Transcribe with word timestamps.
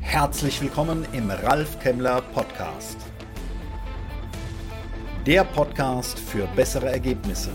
Herzlich 0.00 0.60
willkommen 0.60 1.06
im 1.12 1.30
Ralf 1.30 1.78
Kemmler 1.78 2.20
Podcast. 2.20 2.96
Der 5.24 5.44
Podcast 5.44 6.18
für 6.18 6.48
bessere 6.56 6.90
Ergebnisse. 6.90 7.50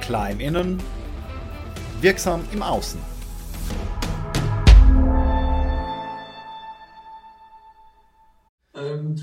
Klein 0.00 0.40
innen, 0.40 0.82
wirksam 2.00 2.42
im 2.52 2.60
Außen. 2.60 2.98
Ähm, 8.74 9.14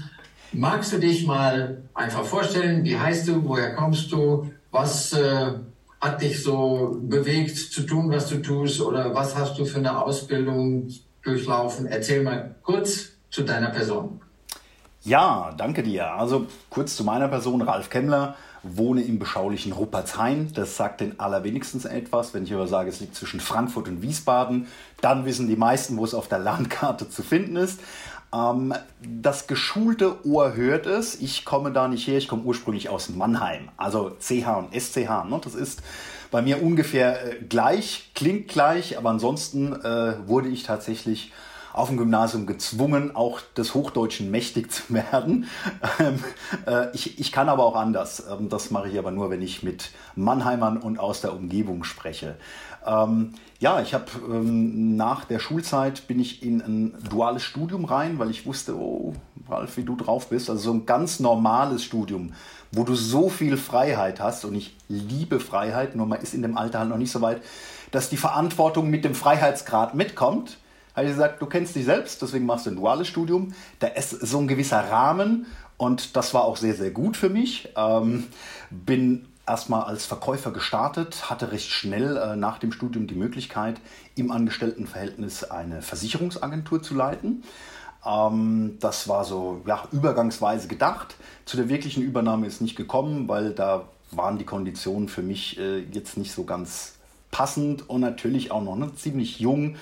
magst 0.54 0.94
du 0.94 1.00
dich 1.00 1.28
mal 1.28 1.84
einfach 1.94 2.24
vorstellen? 2.24 2.86
Wie 2.86 2.98
heißt 2.98 3.28
du? 3.28 3.44
Woher 3.44 3.76
kommst 3.76 4.10
du? 4.10 4.50
Was 4.72 5.12
äh, 5.12 5.56
hat 6.04 6.22
dich 6.22 6.44
so 6.44 6.98
bewegt 7.02 7.56
zu 7.56 7.84
tun, 7.84 8.12
was 8.12 8.28
du 8.28 8.42
tust? 8.42 8.82
Oder 8.82 9.16
was 9.16 9.36
hast 9.36 9.58
du 9.58 9.66
für 9.66 9.80
eine 9.80 10.02
Ausbildung 10.04 10.90
durchlaufen? 11.22 11.86
Erzähl 11.86 12.24
mal 12.24 12.56
kurz 12.62 13.12
zu 13.30 13.44
deiner 13.44 13.70
Person. 13.70 14.20
Ja, 15.04 15.54
danke 15.58 15.82
dir. 15.84 16.14
Also 16.14 16.48
kurz 16.70 16.96
zu 16.96 17.04
meiner 17.04 17.28
Person, 17.28 17.62
Ralf 17.62 17.90
Kemmler, 17.90 18.36
wohne 18.64 19.02
im 19.02 19.20
beschaulichen 19.20 19.72
Ruppertshain. 19.72 20.52
Das 20.54 20.78
sagt 20.78 21.02
den 21.02 21.20
allerwenigstens 21.20 21.86
etwas. 21.86 22.34
Wenn 22.34 22.44
ich 22.44 22.54
aber 22.54 22.68
sage, 22.68 22.90
es 22.90 23.00
liegt 23.00 23.16
zwischen 23.16 23.40
Frankfurt 23.40 23.88
und 23.88 24.02
Wiesbaden, 24.02 24.68
dann 25.02 25.26
wissen 25.26 25.48
die 25.48 25.56
meisten, 25.56 25.98
wo 25.98 26.06
es 26.06 26.14
auf 26.14 26.28
der 26.28 26.40
Landkarte 26.40 27.10
zu 27.10 27.24
finden 27.24 27.56
ist. 27.56 27.80
Ähm, 28.34 28.74
das 29.02 29.48
geschulte 29.48 30.26
Ohr 30.26 30.56
hört 30.56 30.86
es. 30.86 31.16
Ich 31.22 31.46
komme 31.46 31.72
da 31.72 31.88
nicht 31.88 32.08
her. 32.08 32.18
Ich 32.18 32.28
komme 32.28 32.44
ursprünglich 32.44 32.90
aus 32.90 33.10
Mannheim. 33.10 33.70
Also 33.78 34.18
CH 34.20 34.58
und 34.58 34.74
SCH. 34.74 35.26
Ne? 35.30 35.40
Das 35.44 35.56
ist 35.56 35.82
bei 36.32 36.42
mir 36.42 36.64
ungefähr 36.64 37.34
äh, 37.34 37.36
gleich, 37.44 38.12
klingt 38.16 38.48
gleich, 38.48 38.98
aber 38.98 39.12
ansonsten 39.12 39.74
äh, 39.74 40.28
wurde 40.28 40.50
ich 40.50 40.64
tatsächlich 40.64 41.32
auf 41.74 41.90
dem 41.90 41.98
Gymnasium 41.98 42.46
gezwungen, 42.46 43.16
auch 43.16 43.42
des 43.58 43.74
Hochdeutschen 43.74 44.32
mächtig 44.32 44.72
zu 44.72 44.94
werden. 44.94 45.48
Ähm, 46.00 46.24
äh, 46.66 46.94
ich, 46.94 47.20
ich 47.20 47.32
kann 47.32 47.50
aber 47.50 47.66
auch 47.66 47.76
anders. 47.76 48.24
Ähm, 48.32 48.50
das 48.50 48.72
mache 48.72 48.90
ich 48.90 48.98
aber 48.98 49.12
nur, 49.12 49.30
wenn 49.30 49.42
ich 49.42 49.64
mit 49.64 49.92
Mannheimern 50.16 50.78
und 50.78 51.00
aus 51.00 51.22
der 51.22 51.34
Umgebung 51.34 51.84
spreche. 51.84 52.36
Ähm, 52.86 53.34
ja, 53.60 53.82
ich 53.82 53.94
habe 53.94 54.06
ähm, 54.30 54.96
nach 54.96 55.26
der 55.26 55.40
Schulzeit 55.40 56.08
bin 56.08 56.20
ich 56.20 56.44
in 56.44 56.62
ein 56.62 56.96
duales 57.10 57.44
Studium 57.44 57.86
rein, 57.86 58.20
weil 58.20 58.30
ich 58.30 58.46
wusste, 58.46 58.76
oh, 58.76 59.14
Ralf, 59.50 59.78
wie 59.78 59.84
du 59.84 59.96
drauf 59.96 60.30
bist. 60.30 60.50
Also 60.50 60.64
so 60.64 60.74
ein 60.74 60.86
ganz 60.86 61.20
normales 61.20 61.84
Studium, 61.84 62.34
wo 62.72 62.84
du 62.84 62.96
so 62.96 63.30
viel 63.30 63.58
Freiheit 63.58 64.20
hast 64.20 64.46
und 64.46 64.56
ich 64.56 64.76
liebe 64.90 65.40
Freiheit, 65.40 65.96
nur 65.96 66.06
man 66.06 66.22
ist 66.22 66.34
in 66.34 66.42
dem 66.42 66.58
Alter 66.58 66.80
halt 66.80 66.90
noch 66.90 66.98
nicht 66.98 67.12
so 67.12 67.22
weit, 67.22 67.42
dass 67.92 68.10
die 68.10 68.18
Verantwortung 68.18 68.90
mit 68.90 69.06
dem 69.06 69.16
Freiheitsgrad 69.16 69.96
mitkommt. 69.96 70.58
Habe 70.96 71.08
ich 71.08 71.14
gesagt, 71.14 71.42
du 71.42 71.48
kennst 71.48 71.76
dich 71.76 71.86
selbst, 71.86 72.22
deswegen 72.22 72.46
machst 72.46 72.66
du 72.66 72.72
ein 72.72 72.76
duales 72.76 73.08
Studium. 73.08 73.54
Da 73.80 73.88
ist 73.88 74.12
so 74.12 74.40
ein 74.40 74.48
gewisser 74.48 74.90
Rahmen 74.92 75.48
und 75.78 76.16
das 76.16 76.34
war 76.34 76.44
auch 76.44 76.58
sehr, 76.58 76.76
sehr 76.76 76.92
gut 76.92 77.18
für 77.18 77.30
mich. 77.30 77.70
Ähm, 77.76 78.26
bin 78.70 79.26
erstmal 79.48 79.84
als 79.84 80.06
Verkäufer 80.06 80.52
gestartet, 80.52 81.30
hatte 81.30 81.52
recht 81.52 81.70
schnell 81.70 82.18
äh, 82.18 82.36
nach 82.36 82.60
dem 82.60 82.72
Studium 82.72 83.08
die 83.08 83.16
Möglichkeit, 83.16 83.82
im 84.16 84.32
Angestelltenverhältnis 84.32 85.44
eine 85.44 85.82
Versicherungsagentur 85.82 86.82
zu 86.82 86.94
leiten. 86.94 87.44
Ähm, 88.06 88.78
das 88.80 89.08
war 89.08 89.26
so 89.26 89.62
ja, 89.66 89.84
übergangsweise 89.92 90.68
gedacht. 90.68 91.16
Zu 91.46 91.58
der 91.58 91.70
wirklichen 91.70 92.04
Übernahme 92.04 92.48
ist 92.48 92.62
nicht 92.62 92.76
gekommen, 92.76 93.28
weil 93.28 93.52
da 93.52 93.86
waren 94.12 94.38
die 94.38 94.46
Konditionen 94.46 95.10
für 95.10 95.24
mich 95.24 95.58
äh, 95.60 95.80
jetzt 95.80 96.18
nicht 96.18 96.32
so 96.32 96.44
ganz 96.44 96.94
passend 97.32 97.90
und 97.90 98.02
natürlich 98.02 98.52
auch 98.52 98.62
noch 98.62 98.76
ne, 98.76 98.94
ziemlich 98.96 99.40
jung 99.40 99.76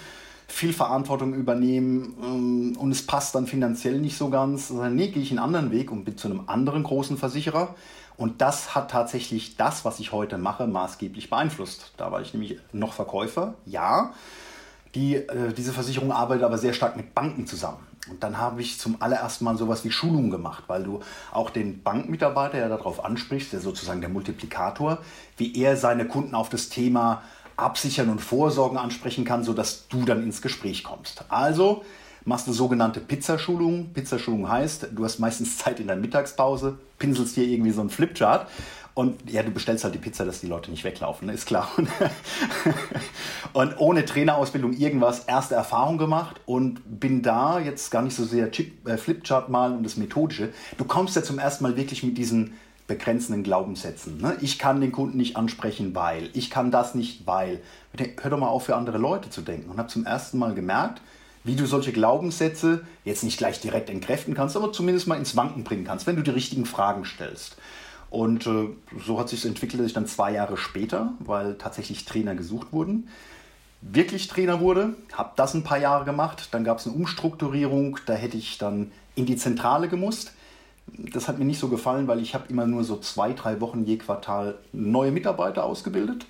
viel 0.52 0.74
Verantwortung 0.74 1.34
übernehmen 1.34 2.16
ähm, 2.22 2.78
und 2.78 2.92
es 2.92 3.06
passt 3.06 3.36
dann 3.36 3.48
finanziell 3.48 4.00
nicht 4.00 4.18
so 4.18 4.30
ganz. 4.30 4.72
Also, 4.72 4.84
nee, 4.86 5.08
gehe 5.08 5.24
ich 5.24 5.32
einen 5.32 5.40
anderen 5.40 5.72
Weg 5.72 5.92
und 5.92 6.04
bin 6.04 6.18
zu 6.18 6.28
einem 6.28 6.44
anderen 6.48 6.84
großen 6.84 7.18
Versicherer. 7.18 7.76
Und 8.18 8.42
das 8.42 8.76
hat 8.76 8.92
tatsächlich 8.92 9.58
das, 9.58 9.84
was 9.86 10.00
ich 10.00 10.12
heute 10.12 10.38
mache, 10.38 10.68
maßgeblich 10.68 11.30
beeinflusst. 11.30 11.94
Da 11.98 12.12
war 12.12 12.22
ich 12.22 12.34
nämlich 12.34 12.60
noch 12.72 12.94
Verkäufer, 12.94 13.56
ja. 13.66 14.14
Die, 14.94 15.16
äh, 15.16 15.54
diese 15.54 15.72
Versicherung 15.72 16.12
arbeitet 16.12 16.44
aber 16.44 16.58
sehr 16.58 16.74
stark 16.74 16.98
mit 16.98 17.16
Banken 17.16 17.48
zusammen. 17.48 17.80
Und 18.10 18.24
dann 18.24 18.38
habe 18.38 18.62
ich 18.62 18.80
zum 18.80 19.02
allerersten 19.02 19.46
Mal 19.46 19.58
sowas 19.58 19.86
wie 19.86 19.92
Schulungen 19.92 20.32
gemacht, 20.32 20.64
weil 20.68 20.84
du 20.84 21.02
auch 21.32 21.50
den 21.50 21.84
Bankmitarbeiter 21.84 22.58
ja 22.58 22.68
darauf 22.68 23.06
ansprichst, 23.06 23.54
der 23.54 23.60
sozusagen 23.60 24.02
der 24.02 24.10
Multiplikator, 24.10 24.98
wie 25.38 25.56
er 25.56 25.78
seine 25.78 26.06
Kunden 26.06 26.36
auf 26.36 26.50
das 26.50 26.70
Thema 26.70 27.22
Absichern 27.58 28.10
und 28.10 28.20
Vorsorgen 28.20 28.78
ansprechen 28.78 29.26
kann, 29.26 29.44
sodass 29.44 29.88
du 29.88 30.04
dann 30.06 30.24
ins 30.24 30.42
Gespräch 30.42 30.84
kommst. 30.84 31.26
Also 31.30 31.84
machst 32.26 32.48
du 32.48 32.54
sogenannte 32.54 33.00
Pizzaschulung. 33.00 33.94
Pizzaschulung 33.94 34.50
heißt, 34.50 34.90
du 34.92 35.04
hast 35.04 35.20
meistens 35.20 35.58
Zeit 35.58 35.80
in 35.80 35.88
der 35.88 35.96
Mittagspause, 35.96 36.78
pinselst 37.00 37.36
hier 37.36 37.46
irgendwie 37.46 37.72
so 37.72 37.82
einen 37.82 37.90
Flipchart 37.90 38.48
und 38.94 39.32
ja, 39.32 39.42
du 39.42 39.52
bestellst 39.52 39.86
halt 39.86 39.96
die 39.96 40.00
Pizza, 40.00 40.26
dass 40.26 40.42
die 40.42 40.48
Leute 40.48 40.70
nicht 40.70 40.84
weglaufen, 40.84 41.28
ne? 41.28 41.34
ist 41.34 41.46
klar. 41.46 41.72
und 43.54 43.80
ohne 43.80 44.04
Trainerausbildung 44.04 44.74
irgendwas, 44.74 45.22
erste 45.26 45.56
Erfahrung 45.56 45.98
gemacht 45.98 46.42
und 46.46 46.82
bin 47.00 47.22
da 47.22 47.60
jetzt 47.60 47.90
gar 47.90 48.02
nicht 48.02 48.16
so 48.16 48.26
sehr 48.26 48.52
Chip, 48.52 48.88
äh, 48.88 48.98
Flipchart 48.98 49.50
malen 49.50 49.78
und 49.78 49.84
das 49.84 49.96
Methodische. 49.96 50.50
Du 50.78 50.84
kommst 50.84 51.16
ja 51.16 51.24
zum 51.24 51.40
ersten 51.40 51.64
Mal 51.64 51.78
wirklich 51.78 52.04
mit 52.04 52.18
diesen 52.18 52.54
begrenzenden 52.92 53.44
Glaubenssätzen. 53.44 54.20
Ne? 54.20 54.36
Ich 54.42 54.60
kann 54.60 54.82
den 54.82 54.92
Kunden 54.92 55.18
nicht 55.18 55.38
ansprechen, 55.38 55.96
weil. 55.96 56.30
Ich 56.34 56.50
kann 56.50 56.72
das 56.72 56.94
nicht, 56.94 57.26
weil. 57.26 57.62
Hör 58.22 58.32
doch 58.32 58.38
mal 58.38 58.48
auf, 58.48 58.66
für 58.66 58.76
andere 58.76 58.98
Leute 58.98 59.30
zu 59.30 59.42
denken. 59.42 59.72
Und 59.72 59.78
habe 59.78 59.88
zum 59.88 60.06
ersten 60.06 60.38
Mal 60.38 60.54
gemerkt, 60.54 61.02
wie 61.44 61.56
du 61.56 61.66
solche 61.66 61.94
Glaubenssätze 61.94 62.86
jetzt 63.06 63.24
nicht 63.24 63.38
gleich 63.38 63.62
direkt 63.62 63.90
entkräften 63.90 64.34
kannst, 64.34 64.58
aber 64.58 64.74
zumindest 64.74 65.08
mal 65.08 65.16
ins 65.16 65.36
Wanken 65.36 65.64
bringen 65.64 65.86
kannst, 65.86 66.06
wenn 66.06 66.18
du 66.18 66.22
die 66.22 66.32
richtigen 66.32 66.66
Fragen 66.66 67.06
stellst. 67.06 67.56
Und 68.10 68.46
äh, 68.46 68.68
so 69.06 69.18
hat 69.18 69.30
sich 69.30 69.46
entwickelt, 69.46 69.80
dass 69.80 69.88
ich 69.88 69.94
dann 69.94 70.06
zwei 70.06 70.34
Jahre 70.34 70.58
später, 70.58 71.14
weil 71.20 71.56
tatsächlich 71.56 72.04
Trainer 72.04 72.36
gesucht 72.36 72.74
wurden, 72.74 73.08
wirklich 73.82 74.28
Trainer 74.28 74.60
wurde, 74.60 74.96
habe 75.14 75.32
das 75.38 75.54
ein 75.54 75.64
paar 75.64 75.80
Jahre 75.80 76.04
gemacht, 76.04 76.50
dann 76.52 76.66
gab 76.66 76.80
es 76.80 76.88
eine 76.88 76.96
Umstrukturierung, 76.96 77.98
da 78.06 78.14
hätte 78.14 78.38
ich 78.38 78.58
dann 78.58 78.92
in 79.16 79.26
die 79.26 79.38
Zentrale 79.38 79.88
gemusst 79.88 80.34
das 80.98 81.28
hat 81.28 81.40
mir 81.40 81.46
nicht 81.46 81.60
so 81.60 81.68
gefallen, 81.68 82.08
weil 82.08 82.20
ich 82.20 82.34
habe 82.34 82.46
immer 82.50 82.66
nur 82.66 82.84
so 82.84 82.98
zwei, 82.98 83.34
drei 83.34 83.62
Wochen 83.62 83.86
je 83.86 83.98
Quartal 83.98 84.58
neue 84.72 85.12
Mitarbeiter 85.12 85.64
ausgebildet. 85.64 86.26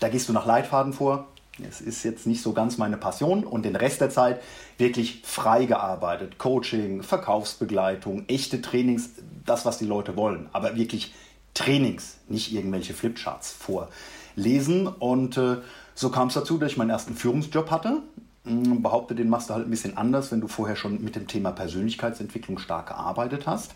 Da 0.00 0.08
gehst 0.08 0.28
du 0.28 0.32
nach 0.32 0.46
Leitfaden 0.46 0.92
vor. 0.92 1.26
Es 1.66 1.80
ist 1.80 2.02
jetzt 2.02 2.26
nicht 2.26 2.42
so 2.42 2.52
ganz 2.52 2.76
meine 2.76 2.98
Passion 2.98 3.44
und 3.44 3.64
den 3.64 3.76
Rest 3.76 4.02
der 4.02 4.10
Zeit 4.10 4.42
wirklich 4.76 5.22
frei 5.24 5.64
gearbeitet. 5.64 6.38
Coaching, 6.38 7.02
Verkaufsbegleitung, 7.02 8.24
echte 8.28 8.60
Trainings, 8.60 9.10
das, 9.46 9.64
was 9.64 9.78
die 9.78 9.86
Leute 9.86 10.16
wollen. 10.16 10.50
Aber 10.52 10.76
wirklich 10.76 11.14
Trainings, 11.54 12.18
nicht 12.28 12.52
irgendwelche 12.52 12.92
Flipcharts 12.92 13.52
vorlesen. 13.52 14.86
Und 14.86 15.38
äh, 15.38 15.56
so 15.94 16.10
kam 16.10 16.28
es 16.28 16.34
dazu, 16.34 16.58
dass 16.58 16.72
ich 16.72 16.76
meinen 16.76 16.90
ersten 16.90 17.14
Führungsjob 17.14 17.70
hatte. 17.70 18.02
Hm, 18.46 18.80
behaupte, 18.80 19.14
den 19.16 19.28
machst 19.28 19.50
du 19.50 19.54
halt 19.54 19.66
ein 19.66 19.70
bisschen 19.70 19.96
anders, 19.96 20.30
wenn 20.30 20.40
du 20.40 20.46
vorher 20.46 20.76
schon 20.76 21.02
mit 21.02 21.16
dem 21.16 21.26
Thema 21.26 21.50
Persönlichkeitsentwicklung 21.50 22.58
stark 22.58 22.88
gearbeitet 22.88 23.46
hast. 23.46 23.74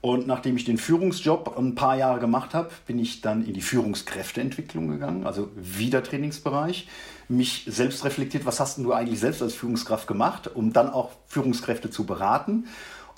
Und 0.00 0.26
nachdem 0.26 0.56
ich 0.56 0.64
den 0.64 0.76
Führungsjob 0.76 1.56
ein 1.56 1.76
paar 1.76 1.96
Jahre 1.96 2.18
gemacht 2.18 2.52
habe, 2.52 2.68
bin 2.86 2.98
ich 2.98 3.22
dann 3.22 3.46
in 3.46 3.54
die 3.54 3.62
Führungskräfteentwicklung 3.62 4.88
gegangen, 4.88 5.26
also 5.26 5.48
wieder 5.56 6.02
Trainingsbereich. 6.02 6.88
Mich 7.28 7.64
selbst 7.66 8.04
reflektiert, 8.04 8.44
was 8.44 8.60
hast 8.60 8.76
du 8.76 8.92
eigentlich 8.92 9.20
selbst 9.20 9.40
als 9.40 9.54
Führungskraft 9.54 10.06
gemacht, 10.06 10.50
um 10.52 10.74
dann 10.74 10.90
auch 10.90 11.10
Führungskräfte 11.26 11.88
zu 11.88 12.04
beraten. 12.04 12.66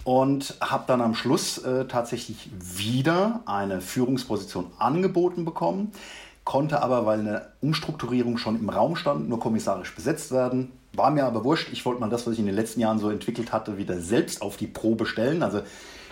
Und 0.04 0.56
habe 0.60 0.84
dann 0.86 1.00
am 1.00 1.16
Schluss 1.16 1.58
äh, 1.58 1.86
tatsächlich 1.86 2.48
wieder 2.56 3.40
eine 3.46 3.80
Führungsposition 3.80 4.70
angeboten 4.78 5.44
bekommen 5.44 5.90
konnte 6.46 6.80
aber, 6.80 7.04
weil 7.04 7.18
eine 7.18 7.48
Umstrukturierung 7.60 8.38
schon 8.38 8.58
im 8.58 8.70
Raum 8.70 8.94
stand, 8.94 9.28
nur 9.28 9.40
kommissarisch 9.40 9.94
besetzt 9.94 10.30
werden. 10.30 10.70
War 10.92 11.10
mir 11.10 11.26
aber 11.26 11.44
wurscht. 11.44 11.70
Ich 11.72 11.84
wollte 11.84 12.00
mal 12.00 12.08
das, 12.08 12.24
was 12.24 12.34
ich 12.34 12.38
in 12.38 12.46
den 12.46 12.54
letzten 12.54 12.80
Jahren 12.80 13.00
so 13.00 13.10
entwickelt 13.10 13.52
hatte, 13.52 13.76
wieder 13.76 14.00
selbst 14.00 14.40
auf 14.40 14.56
die 14.56 14.68
Probe 14.68 15.06
stellen. 15.06 15.42
Also 15.42 15.62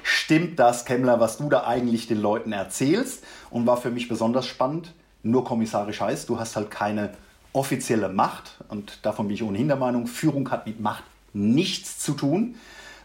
stimmt 0.03 0.59
das, 0.59 0.85
Kemmler, 0.85 1.21
was 1.21 1.39
du 1.39 1.49
da 1.49 1.65
eigentlich 1.65 2.09
den 2.09 2.21
Leuten 2.21 2.53
erzählst? 2.53 3.23
Und 3.49 3.65
war 3.67 3.77
für 3.77 3.93
mich 3.93 4.09
besonders 4.09 4.47
spannend. 4.47 4.93
Nur 5.23 5.45
kommissarisch 5.45 6.01
heißt, 6.01 6.29
du 6.29 6.39
hast 6.39 6.57
halt 6.57 6.71
keine 6.71 7.11
offizielle 7.53 8.09
Macht. 8.09 8.59
Und 8.69 9.07
davon 9.07 9.29
bin 9.29 9.37
ich 9.37 9.43
ohnehin 9.45 9.69
der 9.69 9.77
Meinung, 9.77 10.09
Führung 10.09 10.51
hat 10.51 10.67
mit 10.67 10.81
Macht 10.81 11.05
nichts 11.33 12.01
zu 12.01 12.13
tun, 12.13 12.57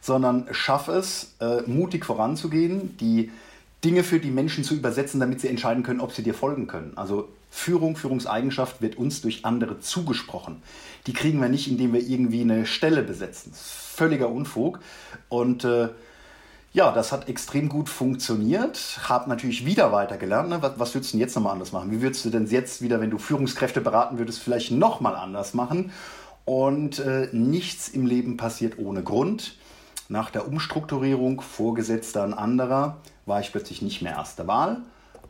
sondern 0.02 0.48
schaff 0.50 0.88
es, 0.88 1.36
äh, 1.40 1.62
mutig 1.68 2.06
voranzugehen, 2.06 2.98
die 2.98 3.30
Dinge 3.84 4.04
für 4.04 4.20
die 4.20 4.32
Menschen 4.32 4.64
zu 4.64 4.76
übersetzen, 4.76 5.20
damit 5.20 5.40
sie 5.42 5.48
entscheiden 5.48 5.84
können, 5.84 6.02
ob 6.02 6.12
sie 6.12 6.24
dir 6.24 6.34
folgen 6.34 6.68
können. 6.68 6.94
Also 6.96 7.30
Führung, 7.50 7.96
Führungseigenschaft 7.96 8.82
wird 8.82 8.98
uns 8.98 9.22
durch 9.22 9.46
andere 9.46 9.80
zugesprochen. 9.80 10.62
Die 11.08 11.14
kriegen 11.14 11.42
wir 11.42 11.50
nicht, 11.50 11.70
indem 11.70 11.94
wir 11.94 12.02
irgendwie 12.02 12.42
eine 12.42 12.66
Stelle 12.66 13.04
besetzen. 13.04 13.54
völliger 13.54 14.30
Unfug. 14.30 14.80
Und 15.30 15.64
äh, 15.64 15.90
Ja, 16.72 16.92
das 16.92 17.12
hat 17.12 17.28
extrem 17.28 17.68
gut 17.68 17.90
funktioniert. 17.90 19.00
Hab 19.10 19.28
natürlich 19.28 19.66
wieder 19.66 19.92
weitergelernt. 19.92 20.50
Ne? 20.50 20.62
Was, 20.62 20.74
was 20.78 20.94
würdest 20.94 21.14
du 21.14 21.18
denn 21.18 21.22
jetzt 21.22 21.36
nochmal 21.36 21.54
anders 21.54 21.72
machen? 21.72 21.90
Wie 21.90 22.02
würdest 22.02 22.24
du 22.26 22.30
denn 22.30 22.46
jetzt 22.46 22.82
wieder, 22.82 23.02
wenn 23.02 23.10
du 23.10 23.18
Führungskräfte 23.18 23.82
beraten 23.82 24.20
würdest, 24.20 24.40
vielleicht 24.44 24.72
nochmal 24.72 25.16
anders 25.16 25.54
machen? 25.56 25.92
Und 26.46 27.00
äh, 27.00 27.30
nichts 27.32 27.90
im 27.90 28.06
Leben 28.06 28.38
passiert 28.38 28.78
ohne 28.78 29.02
Grund. 29.04 29.56
Nach 30.10 30.30
der 30.30 30.48
Umstrukturierung, 30.48 31.42
Vorgesetzter 31.42 32.24
ein 32.24 32.34
anderer, 32.34 32.98
war 33.30 33.40
ich 33.40 33.52
plötzlich 33.52 33.82
nicht 33.82 34.02
mehr 34.02 34.14
erste 34.14 34.48
Wahl. 34.48 34.82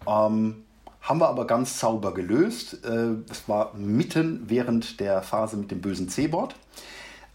Ähm, 0.08 0.64
haben 1.02 1.20
wir 1.20 1.30
aber 1.30 1.46
ganz 1.48 1.80
sauber 1.80 2.14
gelöst. 2.14 2.86
Äh, 2.86 3.16
es 3.30 3.48
war 3.48 3.74
mitten 3.76 4.44
während 4.48 5.00
der 5.00 5.22
Phase 5.22 5.58
mit 5.58 5.72
dem 5.72 5.82
bösen 5.82 6.10
C-Board. 6.10 6.56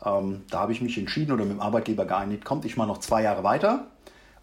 Ähm, 0.05 0.43
da 0.51 0.61
habe 0.61 0.73
ich 0.73 0.83
mich 0.83 0.99
entschieden 0.99 1.33
oder 1.33 1.45
mit 1.45 1.55
dem 1.55 1.61
Arbeitgeber 1.61 2.05
geeinigt, 2.05 2.45
kommt 2.45 2.65
ich 2.65 2.77
mal 2.77 2.87
noch 2.87 2.99
zwei 2.99 3.23
Jahre 3.23 3.45
weiter. 3.45 3.87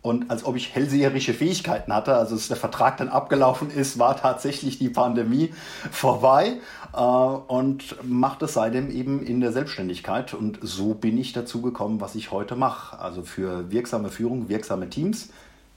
Und 0.01 0.31
als 0.31 0.45
ob 0.45 0.56
ich 0.56 0.73
hellseherische 0.73 1.33
Fähigkeiten 1.35 1.94
hatte, 1.94 2.15
also 2.15 2.33
als 2.33 2.47
der 2.47 2.57
Vertrag 2.57 2.97
dann 2.97 3.07
abgelaufen 3.07 3.69
ist, 3.69 4.00
war 4.00 4.18
tatsächlich 4.18 4.79
die 4.79 4.89
Pandemie 4.89 5.53
vorbei 5.91 6.57
äh, 6.94 6.97
und 6.97 7.95
machte 8.03 8.47
seitdem 8.47 8.89
eben 8.89 9.21
in 9.21 9.41
der 9.41 9.51
Selbstständigkeit. 9.51 10.33
Und 10.33 10.57
so 10.63 10.95
bin 10.95 11.19
ich 11.19 11.33
dazu 11.33 11.62
gekommen, 11.62 12.01
was 12.01 12.15
ich 12.15 12.31
heute 12.31 12.56
mache. 12.56 12.97
Also 12.97 13.21
für 13.21 13.69
wirksame 13.69 14.09
Führung, 14.09 14.50
wirksame 14.50 14.89
Teams, 14.89 15.29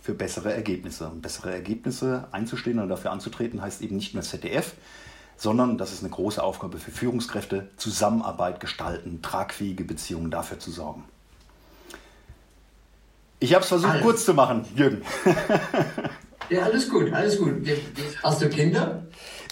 für 0.05 0.13
bessere 0.13 0.53
Ergebnisse. 0.53 1.09
Und 1.09 1.23
bessere 1.23 1.51
Ergebnisse 1.51 2.29
einzustehen 2.31 2.79
und 2.79 2.91
dafür 2.91 3.11
anzutreten, 3.11 3.63
heißt 3.63 3.81
eben 3.81 3.97
nicht 3.97 4.13
nur 4.13 4.23
ZDF, 4.23 4.75
sondern 5.39 5.79
das 5.79 5.95
ist 5.95 6.01
eine 6.03 6.11
große 6.11 6.43
Aufgabe 6.43 6.77
für 6.77 6.91
Führungskräfte, 6.91 7.71
Zusammenarbeit 7.79 8.61
gestalten, 8.61 9.23
tragfähige 9.23 9.85
Beziehungen 9.85 10.31
dafür 10.31 10.59
zu 10.59 10.71
sorgen. 10.71 11.05
Ich 13.41 13.55
habe 13.55 13.63
es 13.63 13.69
versucht 13.69 13.93
alles. 13.93 14.03
kurz 14.03 14.25
zu 14.27 14.35
machen, 14.35 14.67
Jürgen. 14.77 15.01
ja, 16.51 16.65
alles 16.65 16.91
gut, 16.91 17.11
alles 17.11 17.39
gut. 17.39 17.67
Hast 18.23 18.43
du 18.43 18.51
Kinder? 18.51 19.05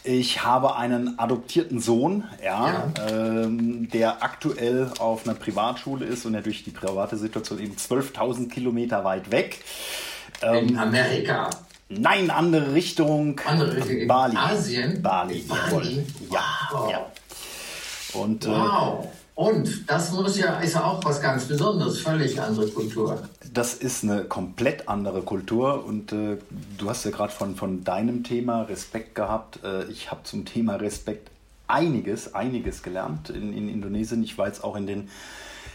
Ich 0.04 0.44
habe 0.44 0.76
einen 0.76 1.18
adoptierten 1.18 1.80
Sohn, 1.80 2.24
ja, 2.44 2.92
ja. 2.98 3.08
Ähm, 3.08 3.88
der 3.88 4.22
aktuell 4.22 4.90
auf 4.98 5.26
einer 5.26 5.34
Privatschule 5.34 6.04
ist 6.04 6.26
und 6.26 6.34
er 6.34 6.42
durch 6.42 6.62
die 6.62 6.72
private 6.72 7.16
Situation 7.16 7.58
eben 7.58 7.76
12.000 7.76 8.50
Kilometer 8.50 9.02
weit 9.04 9.30
weg. 9.30 9.60
Ähm, 10.42 10.68
In 10.68 10.78
Amerika. 10.78 11.50
Nein, 11.88 12.30
andere 12.30 12.74
Richtung. 12.74 13.40
Andere 13.44 13.76
Richtung. 13.76 14.06
Bali. 14.06 14.36
Asien. 14.36 15.02
Bali. 15.02 15.44
Bali. 15.48 16.04
Ja. 16.30 16.40
Wow. 16.70 16.90
ja. 16.90 17.06
Und, 18.14 18.44
äh, 18.44 18.48
wow. 18.48 19.04
Äh, 19.04 19.08
und 19.34 19.90
das 19.90 20.12
muss 20.12 20.38
ja, 20.38 20.58
ist 20.60 20.74
ja 20.74 20.84
auch 20.84 21.02
was 21.04 21.20
ganz 21.20 21.46
Besonderes, 21.46 22.00
völlig 22.00 22.40
andere 22.40 22.68
Kultur. 22.68 23.22
Das 23.52 23.74
ist 23.74 24.04
eine 24.04 24.24
komplett 24.24 24.88
andere 24.88 25.22
Kultur 25.22 25.84
und 25.84 26.12
äh, 26.12 26.36
du 26.78 26.90
hast 26.90 27.04
ja 27.04 27.10
gerade 27.10 27.32
von, 27.32 27.56
von 27.56 27.82
deinem 27.82 28.24
Thema 28.24 28.62
Respekt 28.62 29.14
gehabt. 29.14 29.60
Äh, 29.64 29.84
ich 29.90 30.10
habe 30.10 30.22
zum 30.24 30.44
Thema 30.44 30.76
Respekt 30.76 31.30
einiges, 31.66 32.34
einiges 32.34 32.82
gelernt 32.82 33.30
in, 33.30 33.56
in 33.56 33.68
Indonesien. 33.68 34.22
Ich 34.22 34.36
war 34.36 34.46
jetzt 34.46 34.62
auch 34.62 34.76
in 34.76 34.86
den, 34.86 35.08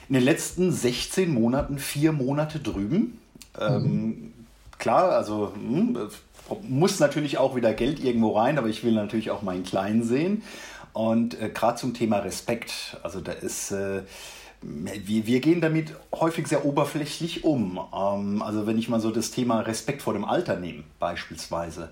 in 0.08 0.14
den 0.14 0.24
letzten 0.24 0.72
16 0.72 1.34
Monaten 1.34 1.80
vier 1.80 2.12
Monate 2.12 2.60
drüben. 2.60 3.20
Ähm, 3.60 3.84
mhm. 3.84 4.34
Klar, 4.80 5.12
also 5.12 5.54
mh, 5.56 6.00
hm, 6.00 6.10
muss 6.68 7.00
natürlich 7.00 7.38
auch 7.38 7.56
wieder 7.56 7.74
Geld 7.74 8.04
irgendwo 8.04 8.38
rein, 8.38 8.58
aber 8.58 8.68
ich 8.68 8.84
will 8.84 8.94
natürlich 8.94 9.32
auch 9.32 9.42
meinen 9.42 9.64
Kleinen 9.64 10.04
sehen. 10.04 10.44
Und 10.94 11.40
äh, 11.40 11.50
gerade 11.50 11.78
zum 11.78 11.94
Thema 11.94 12.20
Respekt, 12.20 12.98
also 13.04 13.20
da 13.20 13.32
ist, 13.32 13.72
äh, 13.72 14.02
wir, 14.62 15.28
wir 15.28 15.40
gehen 15.40 15.62
damit 15.62 15.94
häufig 16.14 16.48
sehr 16.48 16.66
oberflächlich 16.66 17.44
um. 17.44 17.80
Ähm, 17.94 18.42
also 18.42 18.66
wenn 18.66 18.78
ich 18.78 18.90
mal 18.90 19.00
so 19.00 19.12
das 19.12 19.32
Thema 19.32 19.60
Respekt 19.62 20.02
vor 20.02 20.14
dem 20.14 20.26
Alter 20.26 20.58
nehme, 20.58 20.84
beispielsweise. 21.00 21.90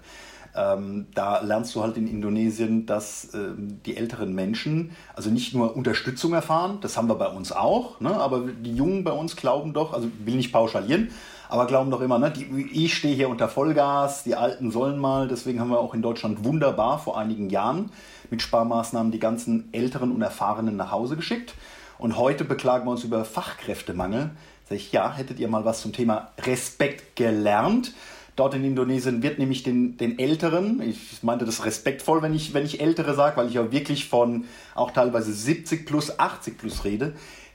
Ähm, 0.56 1.08
da 1.14 1.42
lernst 1.42 1.76
du 1.76 1.84
halt 1.84 1.98
in 1.98 2.08
Indonesien, 2.08 2.86
dass 2.86 3.34
äh, 3.34 3.50
die 3.58 3.98
älteren 3.98 4.34
Menschen 4.34 4.92
also 5.14 5.30
nicht 5.30 5.54
nur 5.54 5.76
Unterstützung 5.76 6.34
erfahren, 6.34 6.78
das 6.82 6.96
haben 6.96 7.10
wir 7.10 7.16
bei 7.16 7.28
uns 7.28 7.52
auch, 7.52 8.00
ne? 8.00 8.16
aber 8.16 8.48
die 8.48 8.74
Jungen 8.74 9.04
bei 9.04 9.12
uns 9.12 9.36
glauben 9.36 9.74
doch, 9.74 9.92
also 9.92 10.08
will 10.24 10.36
nicht 10.36 10.54
pauschalieren, 10.54 11.10
aber 11.50 11.68
glauben 11.68 11.92
doch 11.92 12.02
immer, 12.02 12.20
ne, 12.20 12.32
die, 12.32 12.46
ich 12.72 12.96
stehe 12.96 13.16
hier 13.16 13.30
unter 13.30 13.48
Vollgas, 13.48 14.24
die 14.24 14.36
Alten 14.36 14.72
sollen 14.72 14.98
mal. 14.98 15.28
Deswegen 15.28 15.60
haben 15.60 15.70
wir 15.70 15.80
auch 15.80 15.94
in 15.94 16.02
Deutschland 16.02 16.44
wunderbar 16.44 17.00
vor 17.00 17.18
einigen 17.18 17.50
Jahren 17.50 17.92
mit 18.30 18.42
Sparmaßnahmen 18.42 19.12
die 19.12 19.20
ganzen 19.20 19.70
Älteren 19.72 20.12
und 20.12 20.22
Erfahrenen 20.22 20.76
nach 20.76 20.92
Hause 20.92 21.16
geschickt. 21.16 21.54
Und 21.98 22.18
heute 22.18 22.44
beklagen 22.44 22.86
wir 22.86 22.92
uns 22.92 23.04
über 23.04 23.24
Fachkräftemangel. 23.24 24.32
Sag 24.68 24.76
ich, 24.78 24.92
ja, 24.92 25.14
hättet 25.14 25.40
ihr 25.40 25.48
mal 25.48 25.66
was 25.66 25.82
zum 25.82 25.94
Thema 25.94 26.32
Respekt 26.40 27.16
gelernt? 27.16 27.94
Dort 28.36 28.54
in 28.54 28.66
Indonesien 28.66 29.24
wird 29.24 29.40
nämlich 29.40 29.64
den, 29.64 29.96
den 29.96 30.20
Älteren, 30.20 30.82
ich 30.82 31.24
meinte 31.24 31.46
das 31.46 31.64
respektvoll, 31.64 32.22
wenn 32.22 32.34
ich, 32.34 32.54
wenn 32.54 32.66
ich 32.66 32.82
Ältere 32.82 33.14
sage, 33.14 33.38
weil 33.38 33.48
ich 33.48 33.54
ja 33.54 33.72
wirklich 33.72 34.10
von 34.10 34.44
auch 34.74 34.92
teilweise 34.92 35.32
70 35.32 35.86
plus, 35.86 36.20
80 36.20 36.58
plus 36.58 36.84
rede, 36.84 37.14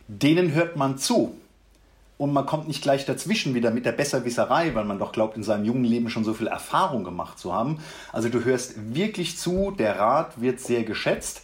denen 0.09 0.55
hört 0.55 0.77
man 0.77 0.97
zu 0.97 1.37
und 2.21 2.35
man 2.35 2.45
kommt 2.45 2.69
nicht 2.69 2.83
gleich 2.83 3.07
dazwischen 3.07 3.55
wieder 3.55 3.71
mit 3.71 3.87
der 3.87 3.93
Besserwisserei, 3.93 4.75
weil 4.75 4.85
man 4.85 4.99
doch 4.99 5.13
glaubt, 5.13 5.39
in 5.39 5.43
seinem 5.43 5.65
jungen 5.65 5.85
Leben 5.85 6.11
schon 6.11 6.23
so 6.23 6.35
viel 6.35 6.49
Erfahrung 6.49 7.03
gemacht 7.03 7.39
zu 7.39 7.55
haben. 7.55 7.79
Also 8.13 8.29
du 8.29 8.45
hörst 8.45 8.75
wirklich 8.95 9.39
zu, 9.39 9.71
der 9.71 9.99
Rat 9.99 10.39
wird 10.39 10.61
sehr 10.61 10.85
geschätzt. 10.85 11.41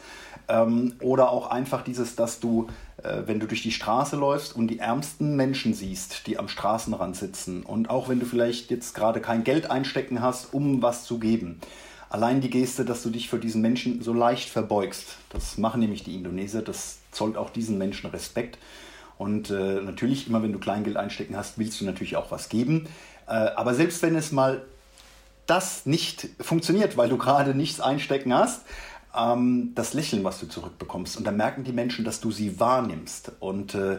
Ähm, 0.49 0.93
oder 1.00 1.31
auch 1.31 1.50
einfach 1.50 1.82
dieses, 1.82 2.14
dass 2.14 2.40
du, 2.40 2.67
äh, 3.02 3.23
wenn 3.25 3.40
du 3.40 3.46
durch 3.46 3.62
die 3.62 3.73
Straße 3.73 4.17
läufst 4.17 4.55
und 4.55 4.69
die 4.69 4.78
ärmsten 4.78 5.34
Menschen 5.34 5.73
siehst, 5.73 6.26
die 6.26 6.38
am 6.38 6.46
Straßenrand 6.46 7.17
sitzen 7.17 7.62
und 7.62 7.88
auch 7.88 8.11
wenn 8.11 8.20
du 8.20 8.26
vielleicht 8.26 8.70
jetzt 8.70 8.94
gerade 8.94 9.23
kein 9.23 9.44
Geld 9.44 9.70
einstecken 9.70 10.20
hast, 10.20 10.52
um 10.52 10.82
was 10.82 11.05
zu 11.05 11.19
geben, 11.19 11.58
allein 12.11 12.43
die 12.43 12.50
Geste, 12.50 12.84
dass 12.84 13.02
du 13.02 13.08
dich 13.08 13.31
für 13.31 13.38
diesen 13.38 13.62
Menschen 13.62 14.02
so 14.02 14.12
leicht 14.12 14.50
verbeugst, 14.50 15.17
das 15.31 15.56
machen 15.56 15.81
nämlich 15.81 16.05
die 16.05 16.14
Indonesier, 16.14 16.61
das 16.61 16.99
zollt 17.12 17.38
auch 17.38 17.49
diesen 17.49 17.78
Menschen 17.78 18.11
Respekt. 18.11 18.58
Und 19.19 19.51
äh, 19.51 19.81
natürlich, 19.81 20.29
immer 20.29 20.43
wenn 20.43 20.53
du 20.53 20.59
Kleingeld 20.59 20.97
einstecken 20.97 21.37
hast, 21.37 21.59
willst 21.59 21.81
du 21.81 21.85
natürlich 21.85 22.17
auch 22.17 22.31
was 22.31 22.49
geben. 22.49 22.87
Äh, 23.27 23.33
aber 23.33 23.75
selbst 23.75 24.03
wenn 24.03 24.15
es 24.15 24.33
mal 24.33 24.63
das 25.47 25.87
nicht 25.87 26.29
funktioniert, 26.41 26.97
weil 26.97 27.09
du 27.09 27.17
gerade 27.17 27.55
nichts 27.55 27.81
einstecken 27.81 28.35
hast, 28.35 28.63
ähm, 29.17 29.73
das 29.75 29.95
Lächeln, 29.95 30.25
was 30.25 30.41
du 30.41 30.47
zurückbekommst. 30.47 31.17
Und 31.17 31.27
dann 31.27 31.37
merken 31.37 31.65
die 31.65 31.73
Menschen, 31.73 32.05
dass 32.05 32.21
du 32.21 32.31
sie 32.31 32.61
wahrnimmst. 32.61 33.33
Und 33.41 33.75
äh, 33.75 33.99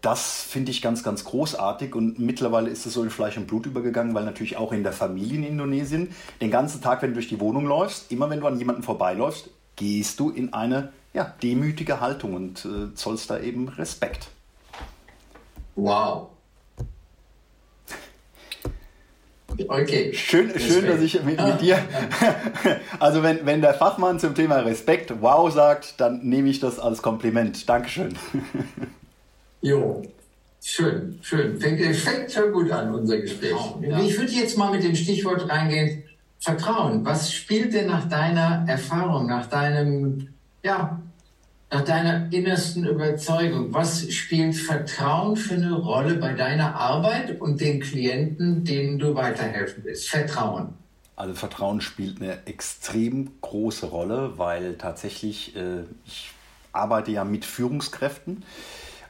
das 0.00 0.42
finde 0.42 0.70
ich 0.70 0.80
ganz, 0.80 1.02
ganz 1.02 1.24
großartig 1.24 1.94
und 1.94 2.18
mittlerweile 2.18 2.70
ist 2.70 2.86
es 2.86 2.94
so 2.94 3.02
in 3.02 3.10
Fleisch 3.10 3.36
und 3.36 3.46
Blut 3.46 3.66
übergegangen, 3.66 4.14
weil 4.14 4.24
natürlich 4.24 4.56
auch 4.56 4.72
in 4.72 4.82
der 4.82 4.92
Familie 4.92 5.36
in 5.36 5.44
Indonesien 5.44 6.10
den 6.40 6.50
ganzen 6.50 6.80
Tag, 6.80 7.02
wenn 7.02 7.10
du 7.10 7.14
durch 7.14 7.28
die 7.28 7.40
Wohnung 7.40 7.66
läufst, 7.66 8.10
immer 8.10 8.30
wenn 8.30 8.40
du 8.40 8.46
an 8.46 8.58
jemanden 8.58 8.82
vorbeiläufst, 8.82 9.50
gehst 9.76 10.18
du 10.18 10.30
in 10.30 10.54
eine 10.54 10.92
ja, 11.12 11.34
demütige 11.42 12.00
Haltung 12.00 12.34
und 12.34 12.64
äh, 12.64 12.94
zollst 12.94 13.30
da 13.30 13.38
eben 13.38 13.68
Respekt. 13.68 14.28
Wow. 15.74 16.28
Okay. 19.68 20.12
Schön, 20.14 20.58
schön 20.58 20.86
dass 20.86 21.00
ich 21.00 21.22
mit, 21.24 21.42
mit 21.42 21.60
dir. 21.60 21.78
Also, 22.98 23.22
wenn, 23.22 23.44
wenn 23.46 23.60
der 23.60 23.74
Fachmann 23.74 24.18
zum 24.18 24.34
Thema 24.34 24.56
Respekt 24.60 25.12
wow 25.20 25.50
sagt, 25.50 26.00
dann 26.00 26.20
nehme 26.22 26.48
ich 26.48 26.60
das 26.60 26.78
als 26.78 27.02
Kompliment. 27.02 27.68
Dankeschön. 27.68 28.16
Jo, 29.62 30.00
schön, 30.62 31.18
schön. 31.20 31.60
Fängt, 31.60 31.82
fängt 31.94 32.32
schon 32.32 32.50
gut 32.50 32.70
an, 32.70 32.94
unser 32.94 33.18
Gespräch. 33.18 33.52
Ja. 33.82 34.00
Ich 34.00 34.18
würde 34.18 34.32
jetzt 34.32 34.56
mal 34.56 34.70
mit 34.70 34.82
dem 34.82 34.96
Stichwort 34.96 35.46
reingehen: 35.50 36.02
Vertrauen. 36.38 37.04
Was 37.04 37.30
spielt 37.30 37.74
denn 37.74 37.88
nach 37.88 38.08
deiner 38.08 38.64
Erfahrung, 38.66 39.26
nach 39.26 39.48
deinem 39.48 40.28
ja, 40.62 41.00
nach 41.70 41.84
deiner 41.84 42.32
innersten 42.32 42.84
Überzeugung, 42.84 43.72
was 43.72 44.10
spielt 44.12 44.56
Vertrauen 44.56 45.36
für 45.36 45.54
eine 45.54 45.74
Rolle 45.74 46.14
bei 46.14 46.32
deiner 46.32 46.74
Arbeit 46.74 47.40
und 47.40 47.60
den 47.60 47.80
Klienten, 47.80 48.64
denen 48.64 48.98
du 48.98 49.14
weiterhelfen 49.14 49.84
willst? 49.84 50.08
Vertrauen. 50.08 50.74
Also 51.14 51.34
Vertrauen 51.34 51.80
spielt 51.80 52.20
eine 52.20 52.46
extrem 52.46 53.30
große 53.40 53.86
Rolle, 53.86 54.36
weil 54.36 54.74
tatsächlich 54.78 55.54
äh, 55.54 55.82
ich 56.06 56.32
arbeite 56.72 57.12
ja 57.12 57.24
mit 57.24 57.44
Führungskräften 57.44 58.42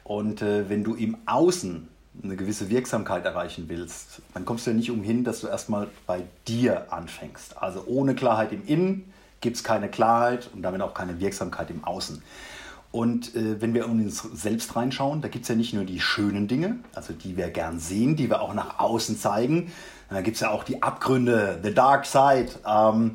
und 0.03 0.41
äh, 0.41 0.69
wenn 0.69 0.83
du 0.83 0.93
im 0.93 1.17
Außen 1.25 1.87
eine 2.23 2.35
gewisse 2.35 2.69
Wirksamkeit 2.69 3.25
erreichen 3.25 3.65
willst, 3.69 4.21
dann 4.33 4.45
kommst 4.45 4.67
du 4.67 4.71
ja 4.71 4.77
nicht 4.77 4.91
umhin, 4.91 5.23
dass 5.23 5.39
du 5.39 5.47
erstmal 5.47 5.87
bei 6.05 6.23
dir 6.47 6.91
anfängst. 6.91 7.57
Also 7.57 7.85
ohne 7.87 8.13
Klarheit 8.13 8.51
im 8.51 8.65
Innen 8.67 9.11
gibt 9.41 9.57
es 9.57 9.63
keine 9.63 9.89
Klarheit 9.89 10.49
und 10.53 10.61
damit 10.61 10.81
auch 10.81 10.93
keine 10.93 11.19
Wirksamkeit 11.19 11.69
im 11.69 11.83
Außen. 11.83 12.21
Und 12.91 13.35
äh, 13.35 13.61
wenn 13.61 13.73
wir 13.73 13.87
uns 13.87 14.21
selbst 14.33 14.75
reinschauen, 14.75 15.21
da 15.21 15.27
gibt 15.27 15.43
es 15.43 15.49
ja 15.49 15.55
nicht 15.55 15.73
nur 15.73 15.85
die 15.85 15.99
schönen 15.99 16.47
Dinge, 16.47 16.79
also 16.93 17.13
die 17.13 17.37
wir 17.37 17.49
gern 17.49 17.79
sehen, 17.79 18.15
die 18.15 18.29
wir 18.29 18.41
auch 18.41 18.53
nach 18.53 18.79
außen 18.79 19.17
zeigen. 19.17 19.71
Da 20.09 20.21
gibt 20.21 20.35
es 20.35 20.41
ja 20.41 20.49
auch 20.51 20.63
die 20.63 20.83
Abgründe, 20.83 21.59
the 21.63 21.73
dark 21.73 22.05
side, 22.05 22.49
ähm, 22.67 23.13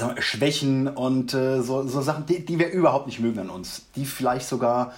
mal, 0.00 0.20
Schwächen 0.20 0.88
und 0.88 1.32
äh, 1.32 1.62
so, 1.62 1.86
so, 1.86 2.00
Sachen, 2.00 2.26
die, 2.26 2.44
die 2.44 2.58
wir 2.58 2.70
überhaupt 2.70 3.06
nicht 3.06 3.20
mögen 3.20 3.38
an 3.38 3.50
uns, 3.50 3.86
die 3.94 4.04
vielleicht 4.04 4.48
sogar 4.48 4.92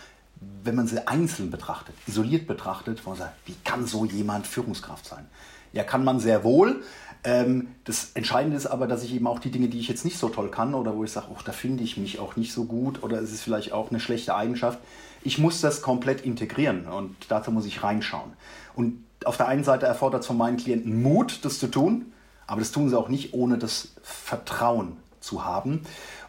wenn 0.65 0.75
man 0.75 0.87
sie 0.87 1.07
einzeln 1.07 1.51
betrachtet, 1.51 1.95
isoliert 2.07 2.47
betrachtet, 2.47 3.05
wo 3.05 3.11
man 3.11 3.19
sagt, 3.19 3.35
wie 3.47 3.57
kann 3.65 3.87
so 3.87 4.05
jemand 4.05 4.47
Führungskraft 4.47 5.07
sein? 5.07 5.27
Ja, 5.73 5.85
kann 5.85 6.03
man 6.03 6.19
sehr 6.19 6.43
wohl. 6.43 6.83
Ähm, 7.23 7.69
das 7.85 8.13
Entscheidende 8.15 8.57
ist 8.57 8.67
aber, 8.67 8.87
dass 8.87 9.03
ich 9.03 9.15
eben 9.15 9.27
auch 9.27 9.39
die 9.39 9.51
Dinge, 9.51 9.69
die 9.69 9.79
ich 9.79 9.89
jetzt 9.89 10.05
nicht 10.05 10.19
so 10.19 10.29
toll 10.29 10.51
kann 10.51 10.75
oder 10.75 10.97
wo 10.97 11.05
ich 11.05 11.13
sage, 11.13 11.27
da 11.45 11.53
finde 11.53 11.85
ich 11.85 11.97
mich 11.97 12.19
auch 12.19 12.37
nicht 12.37 12.53
so 12.53 12.65
gut 12.65 13.03
oder 13.03 13.21
es 13.21 13.33
ist 13.33 13.43
vielleicht 13.43 13.73
auch 13.73 13.91
eine 13.91 14.01
schlechte 14.01 14.35
Eigenschaft, 14.35 14.79
ich 15.23 15.39
muss 15.39 15.61
das 15.61 15.83
komplett 15.83 16.23
integrieren 16.23 16.87
und 16.87 17.15
dazu 17.29 17.53
muss 17.53 17.67
ich 17.67 17.83
reinschauen. 17.83 18.33
Und 18.75 19.05
auf 19.25 19.37
der 19.37 19.49
einen 19.49 19.65
Seite 19.65 19.87
erfordert 19.87 20.23
es 20.23 20.27
von 20.27 20.39
meinen 20.39 20.57
Klienten 20.57 21.03
Mut, 21.03 21.45
das 21.45 21.59
zu 21.59 21.67
tun, 21.67 22.13
aber 22.47 22.61
das 22.61 22.73
tun 22.73 22.89
sie 22.89 22.99
auch 22.99 23.09
nicht, 23.09 23.35
ohne 23.35 23.59
das 23.59 23.89
Vertrauen 24.03 24.97
zu 25.21 25.45
haben. 25.45 25.83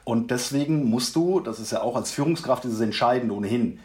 Und 0.04 0.32
deswegen 0.32 0.90
musst 0.90 1.16
du, 1.16 1.40
das 1.40 1.60
ist 1.60 1.72
ja 1.72 1.82
auch 1.82 1.96
als 1.96 2.12
Führungskraft 2.12 2.66
ist 2.66 2.74
es 2.74 2.82
entscheidend 2.82 3.32
ohnehin, 3.32 3.80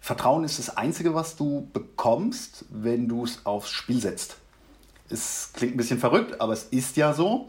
Vertrauen 0.00 0.44
ist 0.44 0.60
das 0.60 0.76
Einzige, 0.76 1.14
was 1.14 1.34
du 1.34 1.68
bekommst, 1.72 2.66
wenn 2.70 3.08
du 3.08 3.24
es 3.24 3.44
aufs 3.44 3.70
Spiel 3.70 4.00
setzt. 4.00 4.36
Es 5.10 5.50
klingt 5.52 5.74
ein 5.74 5.76
bisschen 5.76 5.98
verrückt, 5.98 6.40
aber 6.40 6.52
es 6.52 6.64
ist 6.64 6.96
ja 6.96 7.12
so. 7.12 7.48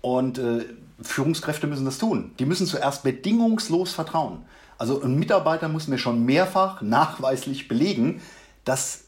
Und 0.00 0.38
äh, 0.38 0.64
Führungskräfte 1.00 1.66
müssen 1.66 1.84
das 1.84 1.98
tun. 1.98 2.32
Die 2.38 2.44
müssen 2.44 2.66
zuerst 2.66 3.02
bedingungslos 3.02 3.92
vertrauen. 3.92 4.44
Also 4.78 5.00
ein 5.02 5.16
Mitarbeiter 5.16 5.68
muss 5.68 5.88
mir 5.88 5.98
schon 5.98 6.24
mehrfach 6.24 6.82
nachweislich 6.82 7.68
belegen, 7.68 8.20
dass 8.64 9.04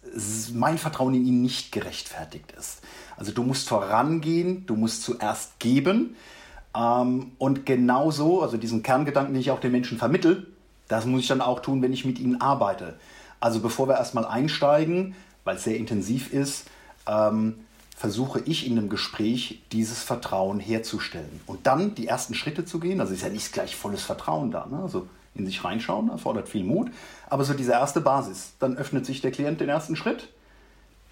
mein 0.53 0.79
Vertrauen 0.79 1.15
in 1.15 1.27
ihn 1.27 1.43
nicht 1.43 1.73
gerechtfertigt 1.73 2.53
ist. 2.59 2.81
Also 3.17 3.33
du 3.33 3.43
musst 3.43 3.69
vorangehen, 3.69 4.67
du 4.67 4.77
musst 4.77 5.03
zuerst 5.03 5.59
geben. 5.59 6.17
Ähm, 6.77 7.33
und 7.39 7.67
genauso, 7.67 8.43
also 8.43 8.57
diesen 8.57 8.83
Kerngedanken, 8.83 9.35
den 9.35 9.41
ich 9.41 9.51
auch 9.51 9.61
den 9.61 9.73
Menschen 9.73 9.99
vermittel, 9.99 10.47
das 10.89 11.07
muss 11.07 11.23
ich 11.23 11.29
dann 11.29 11.41
auch 11.41 11.61
tun, 11.61 11.83
wenn 11.83 11.93
ich 11.93 12.05
mit 12.05 12.19
ihnen 12.19 12.41
arbeite. 12.41 12.99
Also 13.41 13.61
bevor 13.61 13.89
wir 13.89 13.97
erstmal 13.97 14.25
einsteigen, 14.25 15.15
weil 15.45 15.57
es 15.57 15.65
sehr 15.65 15.77
intensiv 15.77 16.33
ist, 16.33 16.67
ähm, 17.07 17.57
versuche 18.05 18.43
ich 18.45 18.67
in 18.67 18.77
einem 18.77 18.91
Gespräch 18.91 19.63
dieses 19.73 20.03
Vertrauen 20.03 20.61
herzustellen. 20.61 21.41
Und 21.47 21.67
dann 21.67 21.95
die 21.95 22.07
ersten 22.07 22.35
Schritte 22.35 22.67
zu 22.67 22.79
gehen, 22.79 23.01
also 23.01 23.15
ist 23.15 23.23
ja 23.23 23.31
nicht 23.31 23.51
gleich 23.51 23.77
volles 23.77 24.03
Vertrauen 24.03 24.51
da. 24.51 24.67
Ne? 24.67 24.79
Also 24.83 25.09
in 25.35 25.47
sich 25.47 25.65
reinschauen, 25.65 26.11
erfordert 26.11 26.51
viel 26.51 26.65
Mut. 26.65 26.91
Aber 27.31 27.45
so 27.45 27.55
diese 27.55 27.73
erste 27.73 28.03
Basis, 28.03 28.53
dann 28.59 28.77
öffnet 28.77 29.07
sich 29.07 29.23
der 29.23 29.31
Klient 29.31 29.59
den 29.63 29.71
ersten 29.71 29.97
Schritt, 29.97 30.29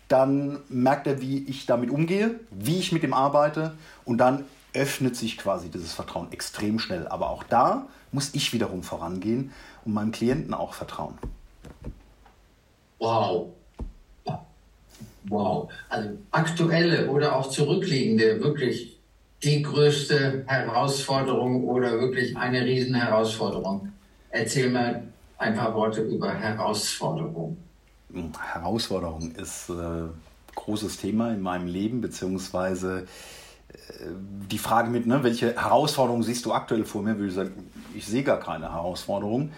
dann 0.08 0.58
merkt 0.68 1.06
er, 1.06 1.22
wie 1.22 1.42
ich 1.44 1.64
damit 1.64 1.88
umgehe, 1.88 2.38
wie 2.50 2.78
ich 2.78 2.92
mit 2.92 3.04
ihm 3.04 3.14
arbeite 3.14 3.75
und 4.04 4.18
dann 4.18 4.44
öffnet 4.75 5.16
sich 5.16 5.38
quasi 5.38 5.70
dieses 5.70 5.94
Vertrauen 5.94 6.30
extrem 6.30 6.78
schnell. 6.78 7.08
Aber 7.08 7.30
auch 7.30 7.42
da 7.42 7.87
muss 8.11 8.34
ich 8.34 8.52
wiederum 8.52 8.82
vorangehen 8.82 9.50
und 9.87 9.94
meinem 9.94 10.12
Klienten 10.12 10.52
auch 10.52 10.75
vertrauen. 10.75 11.16
Wow. 12.99 13.54
Wow. 15.25 15.70
Also 15.88 16.11
aktuelle 16.30 17.08
oder 17.11 17.37
auch 17.37 17.49
zurückliegende, 17.49 18.42
wirklich 18.42 18.99
die 19.42 19.62
größte 19.62 20.44
Herausforderung 20.46 21.64
oder 21.64 22.00
wirklich 22.00 22.37
eine 22.37 22.64
Riesenherausforderung. 22.64 23.92
Erzähl 24.30 24.70
mal 24.70 25.02
ein 25.38 25.54
paar 25.56 25.75
Worte 25.75 26.02
über 26.02 26.32
Herausforderung. 26.32 27.56
Herausforderung 28.52 29.32
ist 29.32 29.68
ein 29.70 30.08
äh, 30.08 30.54
großes 30.54 30.99
Thema 30.99 31.32
in 31.32 31.40
meinem 31.40 31.66
Leben, 31.66 32.00
beziehungsweise 32.00 33.06
die 34.50 34.58
Frage 34.58 34.90
mit, 34.90 35.06
ne, 35.06 35.22
welche 35.22 35.54
Herausforderungen 35.54 36.22
siehst 36.22 36.44
du 36.44 36.52
aktuell 36.52 36.84
vor 36.84 37.02
mir, 37.02 37.16
würde 37.16 37.28
ich 37.28 37.34
sagen, 37.34 37.70
ich 37.94 38.06
sehe 38.06 38.22
gar 38.22 38.40
keine 38.40 38.72
Herausforderung. 38.72 39.52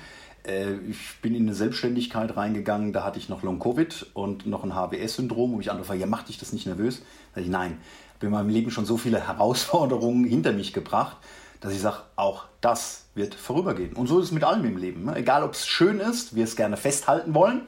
Äh, 0.46 0.74
ich 0.88 1.20
bin 1.22 1.34
in 1.34 1.42
eine 1.42 1.54
Selbstständigkeit 1.54 2.36
reingegangen, 2.36 2.92
da 2.92 3.04
hatte 3.04 3.18
ich 3.18 3.28
noch 3.28 3.42
Long-Covid 3.42 4.06
und 4.14 4.46
noch 4.46 4.64
ein 4.64 4.74
HBS-Syndrom, 4.74 5.52
wo 5.52 5.56
mich 5.56 5.70
andere 5.70 5.86
fragen, 5.86 6.00
ja, 6.00 6.06
macht 6.06 6.28
dich 6.28 6.38
das 6.38 6.52
nicht 6.52 6.66
nervös? 6.66 7.02
Da 7.34 7.40
ich, 7.40 7.48
nein, 7.48 7.78
ich 7.80 8.14
habe 8.16 8.26
in 8.26 8.32
meinem 8.32 8.48
Leben 8.48 8.70
schon 8.70 8.86
so 8.86 8.96
viele 8.96 9.20
Herausforderungen 9.26 10.24
hinter 10.24 10.52
mich 10.52 10.72
gebracht, 10.72 11.16
dass 11.60 11.72
ich 11.72 11.80
sage, 11.80 11.98
auch 12.16 12.44
das 12.60 13.06
wird 13.14 13.34
vorübergehen. 13.34 13.94
Und 13.94 14.06
so 14.06 14.18
ist 14.18 14.26
es 14.26 14.32
mit 14.32 14.44
allem 14.44 14.64
im 14.64 14.76
Leben. 14.76 15.04
Ne? 15.04 15.16
Egal, 15.16 15.42
ob 15.42 15.54
es 15.54 15.66
schön 15.66 15.98
ist, 15.98 16.34
wir 16.34 16.44
es 16.44 16.56
gerne 16.56 16.76
festhalten 16.76 17.34
wollen, 17.34 17.62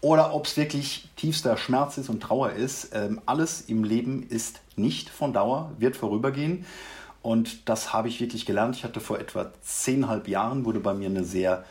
oder 0.00 0.34
ob 0.34 0.46
es 0.46 0.56
wirklich 0.56 1.08
tiefster 1.16 1.56
Schmerz 1.56 1.98
ist 1.98 2.08
und 2.08 2.22
Trauer 2.22 2.52
ist. 2.52 2.90
Ähm, 2.94 3.20
alles 3.26 3.62
im 3.62 3.84
Leben 3.84 4.22
ist 4.22 4.60
nicht 4.76 5.10
von 5.10 5.32
Dauer, 5.32 5.72
wird 5.78 5.96
vorübergehen. 5.96 6.64
Und 7.22 7.68
das 7.68 7.92
habe 7.92 8.08
ich 8.08 8.20
wirklich 8.20 8.46
gelernt. 8.46 8.76
Ich 8.76 8.84
hatte 8.84 9.00
vor 9.00 9.18
etwa 9.18 9.52
zehnhalb 9.60 10.26
Jahren, 10.26 10.64
wurde 10.64 10.80
bei 10.80 10.94
mir 10.94 11.10
eine 11.10 11.24
sehr 11.24 11.64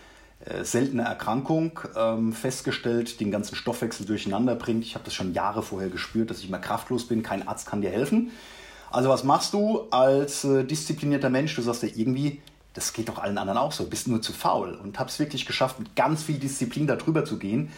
seltene 0.64 1.04
Erkrankung 1.04 1.80
ähm, 1.96 2.34
festgestellt, 2.34 3.20
den 3.20 3.30
ganzen 3.30 3.56
Stoffwechsel 3.56 4.06
durcheinander 4.06 4.56
bringt. 4.56 4.84
Ich 4.84 4.96
habe 4.96 5.04
das 5.04 5.14
schon 5.14 5.34
Jahre 5.34 5.64
vorher 5.64 5.90
gespürt, 5.90 6.30
dass 6.30 6.40
ich 6.40 6.50
mal 6.50 6.60
kraftlos 6.60 7.08
bin. 7.08 7.24
Kein 7.24 7.48
Arzt 7.48 7.68
kann 7.68 7.82
dir 7.82 7.92
helfen. 7.92 8.32
Also 8.92 9.10
was 9.10 9.24
machst 9.24 9.54
du 9.54 9.88
als 9.92 10.44
äh, 10.44 10.64
disziplinierter 10.64 11.30
Mensch? 11.30 11.56
Du 11.56 11.62
sagst 11.62 11.84
ja 11.84 11.90
irgendwie, 11.94 12.42
das 12.74 12.94
geht 12.94 13.10
doch 13.10 13.20
allen 13.20 13.38
anderen 13.38 13.58
auch 13.58 13.72
so, 13.72 13.86
bist 13.86 14.08
nur 14.08 14.22
zu 14.22 14.34
faul. 14.34 14.80
Und 14.82 14.98
habe 14.98 15.10
es 15.10 15.20
wirklich 15.20 15.46
geschafft, 15.46 15.80
mit 15.80 15.96
ganz 15.96 16.24
viel 16.24 16.40
Disziplin 16.40 16.88
darüber 16.88 17.26
zu 17.26 17.38
gehen. 17.38 17.72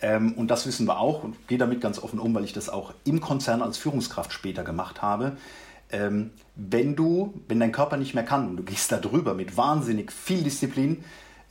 Ähm, 0.00 0.34
und 0.34 0.48
das 0.48 0.66
wissen 0.66 0.86
wir 0.86 0.98
auch 0.98 1.24
und 1.24 1.48
gehe 1.48 1.58
damit 1.58 1.80
ganz 1.80 1.98
offen 1.98 2.18
um, 2.18 2.34
weil 2.34 2.44
ich 2.44 2.52
das 2.52 2.68
auch 2.68 2.94
im 3.04 3.20
Konzern 3.20 3.62
als 3.62 3.78
Führungskraft 3.78 4.32
später 4.32 4.64
gemacht 4.64 5.02
habe. 5.02 5.36
Ähm, 5.90 6.30
wenn 6.56 6.96
du, 6.96 7.34
wenn 7.48 7.60
dein 7.60 7.72
Körper 7.72 7.96
nicht 7.96 8.14
mehr 8.14 8.24
kann 8.24 8.48
und 8.48 8.56
du 8.56 8.62
gehst 8.62 8.92
da 8.92 8.98
drüber 8.98 9.34
mit 9.34 9.56
wahnsinnig 9.56 10.12
viel 10.12 10.42
Disziplin, 10.42 11.04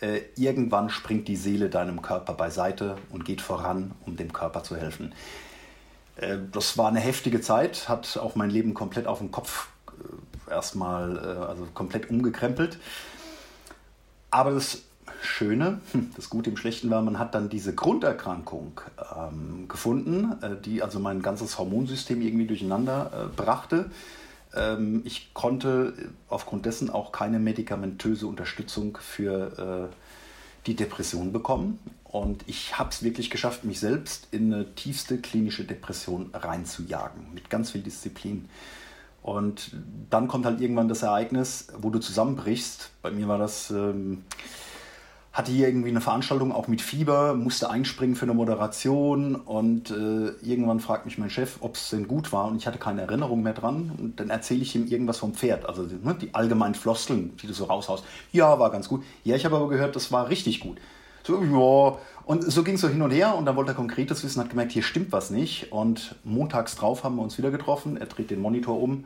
äh, 0.04 0.22
irgendwann 0.36 0.90
springt 0.90 1.28
die 1.30 1.38
Seele 1.38 1.70
deinem 1.70 2.02
Körper 2.02 2.34
beiseite 2.34 2.98
und 3.10 3.24
geht 3.24 3.42
voran, 3.42 3.92
um 4.06 4.18
dem 4.18 4.34
Körper 4.34 4.62
zu 4.64 4.76
helfen. 4.76 5.14
Äh, 6.18 6.38
das 6.52 6.78
war 6.78 6.90
eine 6.90 7.00
heftige 7.00 7.40
Zeit, 7.40 7.88
hat 7.88 8.18
auch 8.18 8.36
mein 8.36 8.50
Leben 8.50 8.74
komplett 8.74 9.08
auf 9.08 9.20
den 9.20 9.32
Kopf 9.32 9.70
äh, 9.88 10.52
erstmal, 10.52 11.18
äh, 11.18 11.46
also 11.46 11.68
komplett 11.74 12.10
umgekrempelt. 12.10 12.78
Aber 14.30 14.52
das 14.52 14.82
Schöne, 15.22 15.80
hm, 15.94 16.12
das 16.18 16.30
Gute 16.30 16.50
im 16.50 16.58
Schlechten 16.58 16.90
war, 16.90 17.02
man 17.02 17.18
hat 17.18 17.34
dann 17.34 17.48
diese 17.48 17.74
Grunderkrankung 17.74 18.82
ähm, 19.18 19.70
gefunden, 19.70 20.34
äh, 20.42 20.58
die 20.62 20.84
also 20.84 21.00
mein 21.00 21.22
ganzes 21.22 21.58
Hormonsystem 21.58 22.22
irgendwie 22.22 22.48
durcheinander 22.48 23.12
äh, 23.14 23.36
brachte. 23.36 23.90
Ähm, 24.56 25.02
ich 25.06 25.34
konnte 25.34 25.94
aufgrund 26.30 26.66
dessen 26.66 26.90
auch 26.90 27.12
keine 27.12 27.40
medikamentöse 27.40 28.28
Unterstützung 28.28 28.98
für 29.02 29.90
äh, 29.92 29.96
die 30.68 30.76
Depression 30.76 31.32
bekommen. 31.32 31.80
Und 32.04 32.44
ich 32.48 32.78
habe 32.78 32.92
es 32.92 33.04
wirklich 33.04 33.30
geschafft, 33.30 33.64
mich 33.64 33.80
selbst 33.80 34.28
in 34.32 34.54
eine 34.54 34.76
tiefste 34.76 35.18
klinische 35.18 35.64
Depression 35.64 36.30
reinzujagen, 36.34 37.34
mit 37.34 37.50
ganz 37.50 37.72
viel 37.72 37.82
Disziplin. 37.82 38.50
Und 39.24 39.72
dann 40.10 40.28
kommt 40.28 40.46
halt 40.46 40.62
irgendwann 40.62 40.90
das 40.90 41.02
Ereignis, 41.02 41.68
wo 41.78 41.90
du 41.90 42.00
zusammenbrichst. 42.00 42.92
Bei 43.02 43.12
mir 43.12 43.28
war 43.28 43.38
das... 43.38 43.72
Ähm, 43.72 44.24
hatte 45.34 45.52
hier 45.52 45.68
irgendwie 45.68 45.90
eine 45.90 46.00
Veranstaltung 46.00 46.52
auch 46.52 46.68
mit 46.68 46.80
Fieber, 46.80 47.34
musste 47.34 47.70
einspringen 47.70 48.16
für 48.16 48.26
eine 48.26 48.36
Moderation 48.36 49.36
und 49.36 49.90
äh, 49.90 50.30
irgendwann 50.48 50.80
fragt 50.80 51.06
mich 51.06 51.18
mein 51.18 51.32
Chef, 51.32 51.58
ob 51.62 51.76
es 51.76 51.90
denn 51.90 52.08
gut 52.08 52.32
war 52.32 52.46
und 52.46 52.58
ich 52.58 52.68
hatte 52.68 52.78
keine 52.78 53.02
Erinnerung 53.02 53.42
mehr 53.42 53.54
dran 53.54 53.92
und 53.98 54.20
dann 54.20 54.30
erzähle 54.30 54.62
ich 54.62 54.76
ihm 54.76 54.86
irgendwas 54.86 55.18
vom 55.18 55.34
Pferd, 55.34 55.68
also 55.68 55.88
ne, 56.04 56.16
die 56.22 56.36
allgemeinen 56.36 56.76
Floskeln, 56.76 57.36
die 57.42 57.48
du 57.48 57.54
so 57.54 57.66
raushaust. 57.66 58.06
Ja, 58.32 58.60
war 58.60 58.70
ganz 58.70 58.88
gut. 58.88 59.04
Ja, 59.24 59.36
ich 59.36 59.44
habe 59.44 59.56
aber 59.56 59.70
gehört, 59.70 59.96
das 59.96 60.12
war 60.12 60.30
richtig 60.30 60.60
gut. 60.60 60.78
So, 61.24 61.42
ja, 61.42 61.98
und 62.26 62.44
so 62.44 62.64
ging 62.64 62.76
es 62.76 62.82
so 62.82 62.88
hin 62.88 63.02
und 63.02 63.12
her 63.12 63.36
und 63.36 63.46
dann 63.46 63.56
wollte 63.56 63.72
er 63.72 63.76
Konkretes 63.76 64.24
wissen, 64.24 64.40
hat 64.40 64.52
gemerkt, 64.52 64.72
hier 64.72 64.84
stimmt 64.84 65.12
was 65.12 65.32
nicht 65.32 65.72
und 65.72 66.16
montags 66.24 66.76
drauf 66.76 67.04
haben 67.04 67.16
wir 67.16 67.24
uns 67.24 67.40
wieder 67.40 67.50
getroffen, 67.50 67.98
er 67.98 68.06
dreht 68.06 68.30
den 68.30 68.40
Monitor 68.40 68.80
um 68.80 69.06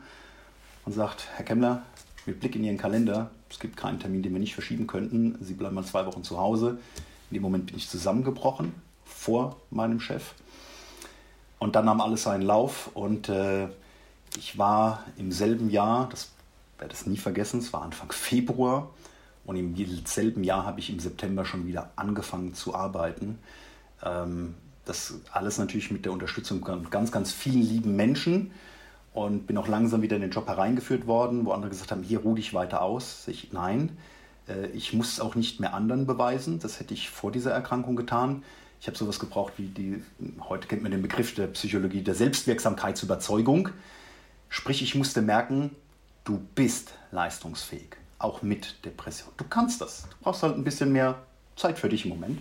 und 0.84 0.92
sagt, 0.92 1.26
Herr 1.36 1.46
Kemmler, 1.46 1.82
mit 2.28 2.40
Blick 2.40 2.54
in 2.54 2.62
Ihren 2.64 2.76
Kalender, 2.76 3.30
es 3.50 3.58
gibt 3.58 3.76
keinen 3.76 3.98
Termin, 3.98 4.22
den 4.22 4.32
wir 4.34 4.38
nicht 4.38 4.54
verschieben 4.54 4.86
könnten. 4.86 5.38
Sie 5.40 5.54
bleiben 5.54 5.74
mal 5.74 5.84
zwei 5.84 6.04
Wochen 6.04 6.22
zu 6.22 6.38
Hause. 6.38 6.78
In 7.30 7.34
dem 7.34 7.42
Moment 7.42 7.66
bin 7.66 7.76
ich 7.76 7.88
zusammengebrochen 7.88 8.74
vor 9.04 9.56
meinem 9.70 9.98
Chef. 9.98 10.34
Und 11.58 11.74
dann 11.74 11.86
nahm 11.86 12.00
alles 12.00 12.24
seinen 12.24 12.42
Lauf 12.42 12.90
und 12.94 13.30
äh, 13.30 13.68
ich 14.36 14.58
war 14.58 15.04
im 15.16 15.32
selben 15.32 15.70
Jahr, 15.70 16.08
das 16.10 16.30
werde 16.78 16.94
ich 16.94 17.06
nie 17.06 17.16
vergessen, 17.16 17.60
es 17.60 17.72
war 17.72 17.82
Anfang 17.82 18.12
Februar 18.12 18.90
und 19.44 19.56
im 19.56 19.74
selben 20.04 20.44
Jahr 20.44 20.66
habe 20.66 20.78
ich 20.80 20.90
im 20.90 21.00
September 21.00 21.44
schon 21.44 21.66
wieder 21.66 21.90
angefangen 21.96 22.54
zu 22.54 22.74
arbeiten. 22.74 23.38
Ähm, 24.04 24.54
das 24.84 25.14
alles 25.32 25.58
natürlich 25.58 25.90
mit 25.90 26.04
der 26.04 26.12
Unterstützung 26.12 26.64
von 26.64 26.90
ganz, 26.90 27.10
ganz 27.10 27.32
vielen 27.32 27.62
lieben 27.62 27.96
Menschen 27.96 28.52
und 29.14 29.46
bin 29.46 29.56
auch 29.58 29.68
langsam 29.68 30.02
wieder 30.02 30.16
in 30.16 30.22
den 30.22 30.30
Job 30.30 30.46
hereingeführt 30.46 31.06
worden, 31.06 31.44
wo 31.44 31.52
andere 31.52 31.70
gesagt 31.70 31.90
haben, 31.90 32.02
hier 32.02 32.20
ruh 32.20 32.34
dich 32.34 32.54
weiter 32.54 32.82
aus. 32.82 33.26
Ich, 33.28 33.52
nein, 33.52 33.96
äh, 34.48 34.66
ich 34.68 34.92
muss 34.92 35.12
es 35.12 35.20
auch 35.20 35.34
nicht 35.34 35.60
mehr 35.60 35.74
anderen 35.74 36.06
beweisen. 36.06 36.58
Das 36.58 36.80
hätte 36.80 36.94
ich 36.94 37.10
vor 37.10 37.32
dieser 37.32 37.52
Erkrankung 37.52 37.96
getan. 37.96 38.42
Ich 38.80 38.86
habe 38.86 38.96
sowas 38.96 39.18
gebraucht 39.18 39.54
wie 39.56 39.66
die, 39.66 40.02
heute 40.48 40.68
kennt 40.68 40.82
man 40.82 40.92
den 40.92 41.02
Begriff 41.02 41.34
der 41.34 41.48
Psychologie 41.48 42.02
der 42.02 42.14
Selbstwirksamkeitsüberzeugung. 42.14 43.70
Sprich, 44.48 44.82
ich 44.82 44.94
musste 44.94 45.20
merken, 45.20 45.74
du 46.24 46.40
bist 46.54 46.94
leistungsfähig, 47.10 47.96
auch 48.18 48.42
mit 48.42 48.84
Depression. 48.84 49.32
Du 49.36 49.44
kannst 49.48 49.80
das. 49.80 50.02
Du 50.02 50.16
brauchst 50.22 50.42
halt 50.42 50.54
ein 50.54 50.64
bisschen 50.64 50.92
mehr 50.92 51.16
Zeit 51.56 51.78
für 51.78 51.88
dich 51.88 52.04
im 52.04 52.10
Moment. 52.10 52.38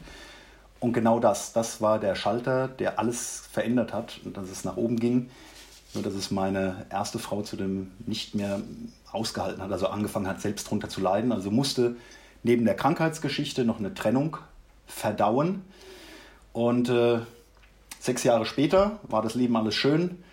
Und 0.80 0.94
genau 0.94 1.20
das, 1.20 1.54
das 1.54 1.82
war 1.82 2.00
der 2.00 2.14
Schalter, 2.14 2.68
der 2.68 3.00
alles 3.00 3.48
verändert 3.52 3.94
hat 3.94 4.20
und 4.24 4.38
dass 4.38 4.50
es 4.50 4.64
nach 4.64 4.78
oben 4.78 5.00
ging. 5.00 5.32
Nur 5.98 6.04
dass 6.04 6.14
es 6.14 6.30
meine 6.30 6.86
erste 6.92 7.18
Frau 7.18 7.42
zu 7.42 7.56
dem 7.56 7.90
nicht 8.06 8.36
mehr 8.36 8.62
ausgehalten 9.12 9.64
hat, 9.64 9.72
also 9.72 9.88
angefangen 9.88 10.28
hat, 10.28 10.42
selbst 10.42 10.68
darunter 10.68 10.90
zu 10.90 11.02
leiden. 11.02 11.32
Also 11.32 11.50
musste 11.50 11.96
neben 12.44 12.66
der 12.66 12.76
Krankheitsgeschichte 12.76 13.66
noch 13.66 13.80
eine 13.80 13.96
Trennung 13.96 14.38
verdauen. 14.86 15.64
Und 16.54 16.90
äh, 16.90 17.22
sechs 18.00 18.24
Jahre 18.24 18.46
später 18.46 19.00
war 19.08 19.24
das 19.24 19.34
Leben 19.34 19.58
alles 19.58 19.74
schön. 19.74 20.24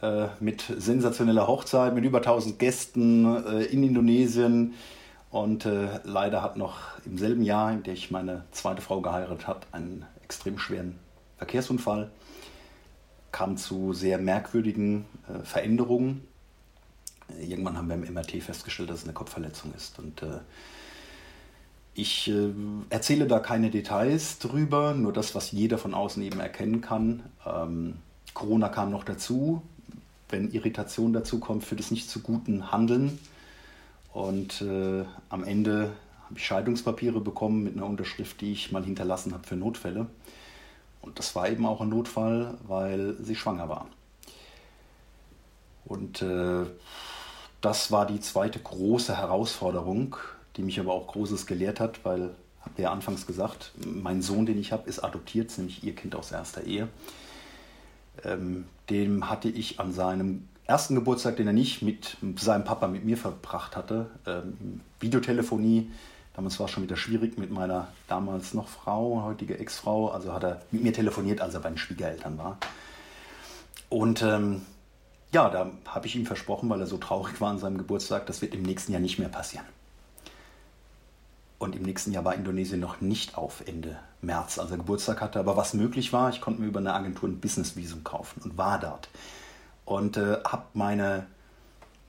Äh, 0.00 0.28
mit 0.38 0.62
sensationeller 0.78 1.48
Hochzeit, 1.48 1.92
mit 1.92 2.04
über 2.04 2.18
1000 2.18 2.60
Gästen 2.60 3.44
äh, 3.46 3.64
in 3.64 3.82
Indonesien. 3.82 4.74
Und 5.32 5.66
äh, 5.66 5.88
leider 6.04 6.40
hat 6.40 6.56
noch 6.56 6.78
im 7.04 7.18
selben 7.18 7.42
Jahr, 7.42 7.72
in 7.72 7.82
dem 7.82 7.94
ich 7.94 8.12
meine 8.12 8.44
zweite 8.52 8.80
Frau 8.80 9.00
geheiratet 9.00 9.48
habe, 9.48 9.60
einen 9.72 10.06
extrem 10.22 10.56
schweren 10.56 11.00
Verkehrsunfall. 11.36 12.12
Kam 13.32 13.56
zu 13.56 13.92
sehr 13.92 14.18
merkwürdigen 14.18 15.04
äh, 15.28 15.44
Veränderungen. 15.44 16.26
Irgendwann 17.40 17.78
haben 17.78 17.88
wir 17.88 17.94
im 17.94 18.12
MRT 18.12 18.42
festgestellt, 18.42 18.90
dass 18.90 18.98
es 18.98 19.04
eine 19.04 19.12
Kopfverletzung 19.12 19.72
ist. 19.74 19.98
Und 19.98 20.22
äh, 20.22 20.40
ich 21.94 22.28
äh, 22.28 22.52
erzähle 22.88 23.26
da 23.26 23.38
keine 23.38 23.70
Details 23.70 24.38
drüber, 24.38 24.94
nur 24.94 25.12
das, 25.12 25.34
was 25.34 25.52
jeder 25.52 25.78
von 25.78 25.94
außen 25.94 26.22
eben 26.22 26.40
erkennen 26.40 26.80
kann. 26.80 27.22
Ähm, 27.46 27.96
Corona 28.34 28.68
kam 28.68 28.90
noch 28.90 29.04
dazu. 29.04 29.62
Wenn 30.28 30.52
Irritation 30.52 31.12
dazu 31.12 31.40
kommt, 31.40 31.64
führt 31.64 31.80
es 31.80 31.90
nicht 31.90 32.08
zu 32.08 32.20
guten 32.20 32.70
Handeln. 32.70 33.18
Und 34.12 34.62
äh, 34.62 35.04
am 35.28 35.44
Ende 35.44 35.92
habe 36.24 36.38
ich 36.38 36.46
Scheidungspapiere 36.46 37.20
bekommen 37.20 37.64
mit 37.64 37.76
einer 37.76 37.86
Unterschrift, 37.86 38.40
die 38.40 38.52
ich 38.52 38.72
mal 38.72 38.84
hinterlassen 38.84 39.32
habe 39.32 39.46
für 39.46 39.56
Notfälle. 39.56 40.06
Und 41.02 41.18
das 41.18 41.34
war 41.34 41.48
eben 41.48 41.66
auch 41.66 41.80
ein 41.80 41.88
Notfall, 41.88 42.58
weil 42.66 43.16
sie 43.20 43.34
schwanger 43.34 43.68
war. 43.68 43.86
Und 45.84 46.22
äh, 46.22 46.66
das 47.60 47.90
war 47.90 48.06
die 48.06 48.20
zweite 48.20 48.58
große 48.58 49.16
Herausforderung, 49.16 50.16
die 50.56 50.62
mich 50.62 50.78
aber 50.78 50.92
auch 50.92 51.08
Großes 51.08 51.46
gelehrt 51.46 51.80
hat, 51.80 52.04
weil, 52.04 52.30
habt 52.62 52.78
ihr 52.78 52.84
ja 52.84 52.92
anfangs 52.92 53.26
gesagt, 53.26 53.72
mein 53.84 54.22
Sohn, 54.22 54.46
den 54.46 54.58
ich 54.58 54.72
habe, 54.72 54.88
ist 54.88 55.00
adoptiert, 55.00 55.56
nämlich 55.58 55.82
ihr 55.82 55.94
Kind 55.94 56.14
aus 56.14 56.32
erster 56.32 56.64
Ehe. 56.64 56.88
Ähm, 58.24 58.66
dem 58.88 59.30
hatte 59.30 59.48
ich 59.48 59.80
an 59.80 59.92
seinem 59.92 60.48
ersten 60.64 60.94
Geburtstag, 60.94 61.36
den 61.36 61.46
er 61.46 61.52
nicht 61.52 61.82
mit 61.82 62.16
seinem 62.36 62.64
Papa, 62.64 62.86
mit 62.86 63.04
mir 63.04 63.16
verbracht 63.16 63.76
hatte, 63.76 64.06
ähm, 64.26 64.80
Videotelefonie. 65.00 65.90
Damals 66.34 66.58
war 66.58 66.66
es 66.66 66.72
schon 66.72 66.82
wieder 66.82 66.96
schwierig 66.96 67.38
mit 67.38 67.50
meiner 67.50 67.88
damals 68.08 68.54
noch 68.54 68.68
Frau, 68.68 69.22
heutige 69.24 69.58
Ex-Frau. 69.58 70.10
Also 70.10 70.32
hat 70.32 70.44
er 70.44 70.62
mit 70.70 70.82
mir 70.82 70.92
telefoniert, 70.92 71.40
als 71.40 71.54
er 71.54 71.60
bei 71.60 71.68
den 71.68 71.78
Schwiegereltern 71.78 72.38
war. 72.38 72.58
Und 73.88 74.22
ähm, 74.22 74.62
ja, 75.32 75.48
da 75.48 75.70
habe 75.86 76.06
ich 76.06 76.16
ihm 76.16 76.26
versprochen, 76.26 76.68
weil 76.70 76.80
er 76.80 76.86
so 76.86 76.98
traurig 76.98 77.40
war 77.40 77.50
an 77.50 77.58
seinem 77.58 77.78
Geburtstag, 77.78 78.26
das 78.26 78.42
wird 78.42 78.54
im 78.54 78.62
nächsten 78.62 78.92
Jahr 78.92 79.00
nicht 79.00 79.18
mehr 79.18 79.28
passieren. 79.28 79.66
Und 81.58 81.76
im 81.76 81.82
nächsten 81.82 82.12
Jahr 82.12 82.24
war 82.24 82.34
Indonesien 82.34 82.80
noch 82.80 83.00
nicht 83.00 83.36
auf 83.36 83.62
Ende 83.66 83.98
März, 84.22 84.58
als 84.58 84.70
er 84.70 84.78
Geburtstag 84.78 85.20
hatte. 85.20 85.38
Aber 85.38 85.56
was 85.56 85.74
möglich 85.74 86.12
war, 86.12 86.30
ich 86.30 86.40
konnte 86.40 86.62
mir 86.62 86.68
über 86.68 86.80
eine 86.80 86.94
Agentur 86.94 87.28
ein 87.28 87.40
Business-Visum 87.40 88.02
kaufen 88.02 88.40
und 88.42 88.56
war 88.56 88.80
dort. 88.80 89.08
Und 89.84 90.16
äh, 90.16 90.38
habe 90.44 90.64
meine, 90.72 91.26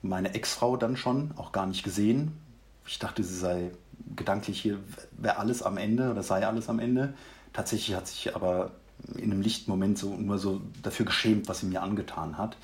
meine 0.00 0.34
Ex-Frau 0.34 0.76
dann 0.76 0.96
schon 0.96 1.32
auch 1.36 1.52
gar 1.52 1.66
nicht 1.66 1.82
gesehen. 1.82 2.40
Ich 2.86 2.98
dachte, 2.98 3.22
sie 3.22 3.36
sei 3.36 3.72
gedanklich 4.16 4.60
hier, 4.60 4.78
wäre 5.12 5.38
alles 5.38 5.62
am 5.62 5.76
Ende 5.76 6.10
oder 6.10 6.22
sei 6.22 6.46
alles 6.46 6.68
am 6.68 6.78
Ende. 6.78 7.14
Tatsächlich 7.52 7.96
hat 7.96 8.06
sich 8.06 8.34
aber 8.34 8.72
in 9.16 9.32
einem 9.32 9.42
lichten 9.42 9.70
Moment 9.70 9.98
so 9.98 10.14
nur 10.14 10.38
so 10.38 10.60
dafür 10.82 11.06
geschämt, 11.06 11.48
was 11.48 11.60
sie 11.60 11.66
mir 11.66 11.82
angetan 11.82 12.38
hat. 12.38 12.56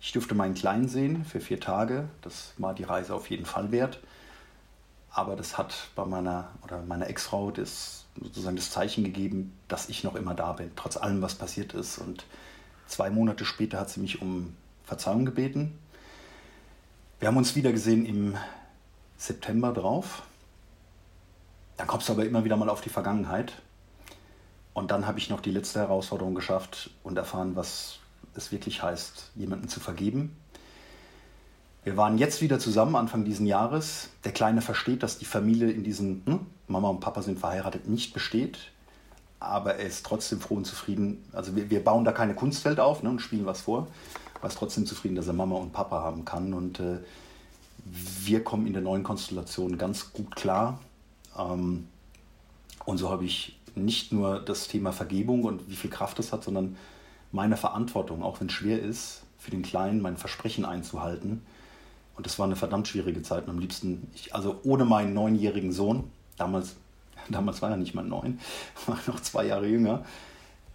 Ich 0.00 0.12
durfte 0.12 0.34
meinen 0.34 0.54
Kleinen 0.54 0.88
sehen 0.88 1.24
für 1.24 1.40
vier 1.40 1.60
Tage. 1.60 2.08
Das 2.22 2.52
war 2.58 2.74
die 2.74 2.84
Reise 2.84 3.14
auf 3.14 3.30
jeden 3.30 3.46
Fall 3.46 3.72
wert. 3.72 4.00
Aber 5.10 5.36
das 5.36 5.56
hat 5.56 5.74
bei 5.94 6.04
meiner 6.04 6.50
oder 6.62 6.82
meiner 6.82 7.08
Ex-Frau 7.08 7.50
das 7.50 8.04
sozusagen 8.22 8.56
das 8.56 8.70
Zeichen 8.70 9.04
gegeben, 9.04 9.52
dass 9.68 9.88
ich 9.88 10.04
noch 10.04 10.14
immer 10.14 10.34
da 10.34 10.52
bin, 10.52 10.70
trotz 10.76 10.96
allem, 10.96 11.22
was 11.22 11.34
passiert 11.34 11.74
ist. 11.74 11.98
Und 11.98 12.24
zwei 12.86 13.10
Monate 13.10 13.44
später 13.44 13.80
hat 13.80 13.90
sie 13.90 14.00
mich 14.00 14.22
um 14.22 14.54
Verzeihung 14.84 15.24
gebeten. 15.24 15.78
Wir 17.18 17.28
haben 17.28 17.36
uns 17.36 17.56
wieder 17.56 17.72
gesehen 17.72 18.04
im 18.04 18.36
September 19.16 19.72
drauf. 19.72 20.22
Dann 21.76 21.86
kommst 21.86 22.08
du 22.08 22.12
aber 22.12 22.24
immer 22.24 22.44
wieder 22.44 22.56
mal 22.56 22.68
auf 22.68 22.80
die 22.80 22.88
Vergangenheit. 22.88 23.52
Und 24.72 24.90
dann 24.90 25.06
habe 25.06 25.18
ich 25.18 25.30
noch 25.30 25.40
die 25.40 25.50
letzte 25.50 25.80
Herausforderung 25.80 26.34
geschafft 26.34 26.90
und 27.02 27.16
erfahren, 27.16 27.56
was 27.56 27.98
es 28.34 28.52
wirklich 28.52 28.82
heißt, 28.82 29.30
jemanden 29.34 29.68
zu 29.68 29.80
vergeben 29.80 30.36
wir 31.86 31.96
waren 31.96 32.18
jetzt 32.18 32.42
wieder 32.42 32.58
zusammen, 32.58 32.96
Anfang 32.96 33.24
dieses 33.24 33.46
Jahres. 33.46 34.08
Der 34.24 34.32
Kleine 34.32 34.60
versteht, 34.60 35.04
dass 35.04 35.18
die 35.18 35.24
Familie 35.24 35.70
in 35.70 35.84
diesem 35.84 36.20
hm, 36.26 36.40
Mama 36.66 36.88
und 36.88 36.98
Papa 36.98 37.22
sind 37.22 37.38
verheiratet 37.38 37.88
nicht 37.88 38.12
besteht. 38.12 38.58
Aber 39.38 39.76
er 39.76 39.86
ist 39.86 40.04
trotzdem 40.04 40.40
froh 40.40 40.56
und 40.56 40.64
zufrieden. 40.64 41.22
Also 41.32 41.54
wir, 41.54 41.70
wir 41.70 41.84
bauen 41.84 42.04
da 42.04 42.10
keine 42.10 42.34
Kunstwelt 42.34 42.80
auf 42.80 43.04
ne, 43.04 43.10
und 43.10 43.20
spielen 43.20 43.46
was 43.46 43.60
vor. 43.60 43.86
Er 44.42 44.48
ist 44.48 44.58
trotzdem 44.58 44.84
zufrieden, 44.84 45.14
dass 45.14 45.28
er 45.28 45.34
Mama 45.34 45.54
und 45.54 45.72
Papa 45.72 46.02
haben 46.02 46.24
kann. 46.24 46.54
Und 46.54 46.80
äh, 46.80 46.98
wir 47.84 48.42
kommen 48.42 48.66
in 48.66 48.72
der 48.72 48.82
neuen 48.82 49.04
Konstellation 49.04 49.78
ganz 49.78 50.12
gut 50.12 50.34
klar. 50.34 50.80
Ähm, 51.36 51.88
und 52.84 52.98
so 52.98 53.10
habe 53.10 53.24
ich 53.24 53.58
nicht 53.74 54.12
nur 54.12 54.40
das 54.40 54.68
Thema 54.68 54.92
Vergebung 54.92 55.44
und 55.44 55.68
wie 55.68 55.76
viel 55.76 55.90
Kraft 55.90 56.18
es 56.18 56.32
hat, 56.32 56.44
sondern 56.44 56.76
meine 57.32 57.56
Verantwortung, 57.56 58.22
auch 58.22 58.40
wenn 58.40 58.46
es 58.46 58.54
schwer 58.54 58.80
ist, 58.80 59.24
für 59.38 59.50
den 59.50 59.62
Kleinen 59.62 60.00
mein 60.00 60.16
Versprechen 60.16 60.64
einzuhalten 60.64 61.42
und 62.16 62.24
das 62.24 62.38
war 62.38 62.46
eine 62.46 62.56
verdammt 62.56 62.88
schwierige 62.88 63.22
Zeit. 63.22 63.44
Und 63.44 63.50
am 63.50 63.58
liebsten, 63.58 64.10
ich, 64.14 64.34
also 64.34 64.60
ohne 64.64 64.84
meinen 64.84 65.12
neunjährigen 65.12 65.72
Sohn, 65.72 66.10
damals, 66.36 66.76
damals 67.28 67.62
war 67.62 67.70
er 67.70 67.76
nicht 67.76 67.94
mal 67.94 68.04
neun, 68.04 68.40
war 68.86 68.98
noch 69.06 69.20
zwei 69.20 69.46
Jahre 69.46 69.66
jünger, 69.66 70.04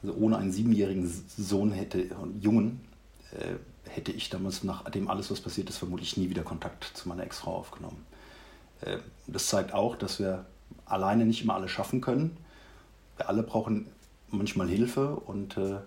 also 0.04 0.16
ohne 0.16 0.38
einen 0.38 0.52
siebenjährigen 0.52 1.12
Sohn 1.38 1.72
hätte, 1.72 2.10
Jungen, 2.40 2.82
äh, 3.32 3.56
hätte 3.90 4.12
ich 4.12 4.30
damals 4.30 4.64
nach 4.64 4.90
dem 4.90 5.10
alles, 5.10 5.30
was 5.32 5.42
passiert 5.42 5.70
ist, 5.70 5.78
vermutlich 5.78 6.16
nie 6.18 6.30
wieder 6.30 6.44
Kontakt 6.44 6.86
zu 6.94 7.10
meiner 7.10 7.24
Ex-Frau 7.24 7.56
aufgenommen. 7.56 8.06
Äh, 8.82 8.98
das 9.28 9.48
zeigt 9.48 9.74
auch, 9.74 9.96
dass 9.96 10.20
wir 10.20 10.46
alleine 10.86 11.26
nicht 11.26 11.44
immer 11.44 11.56
alles 11.56 11.72
schaffen 11.72 12.02
können. 12.02 12.38
Wir 13.18 13.30
alle 13.30 13.44
brauchen 13.44 13.88
manchmal 14.30 14.68
Hilfe 14.68 15.16
und 15.16 15.58
äh, 15.58 15.78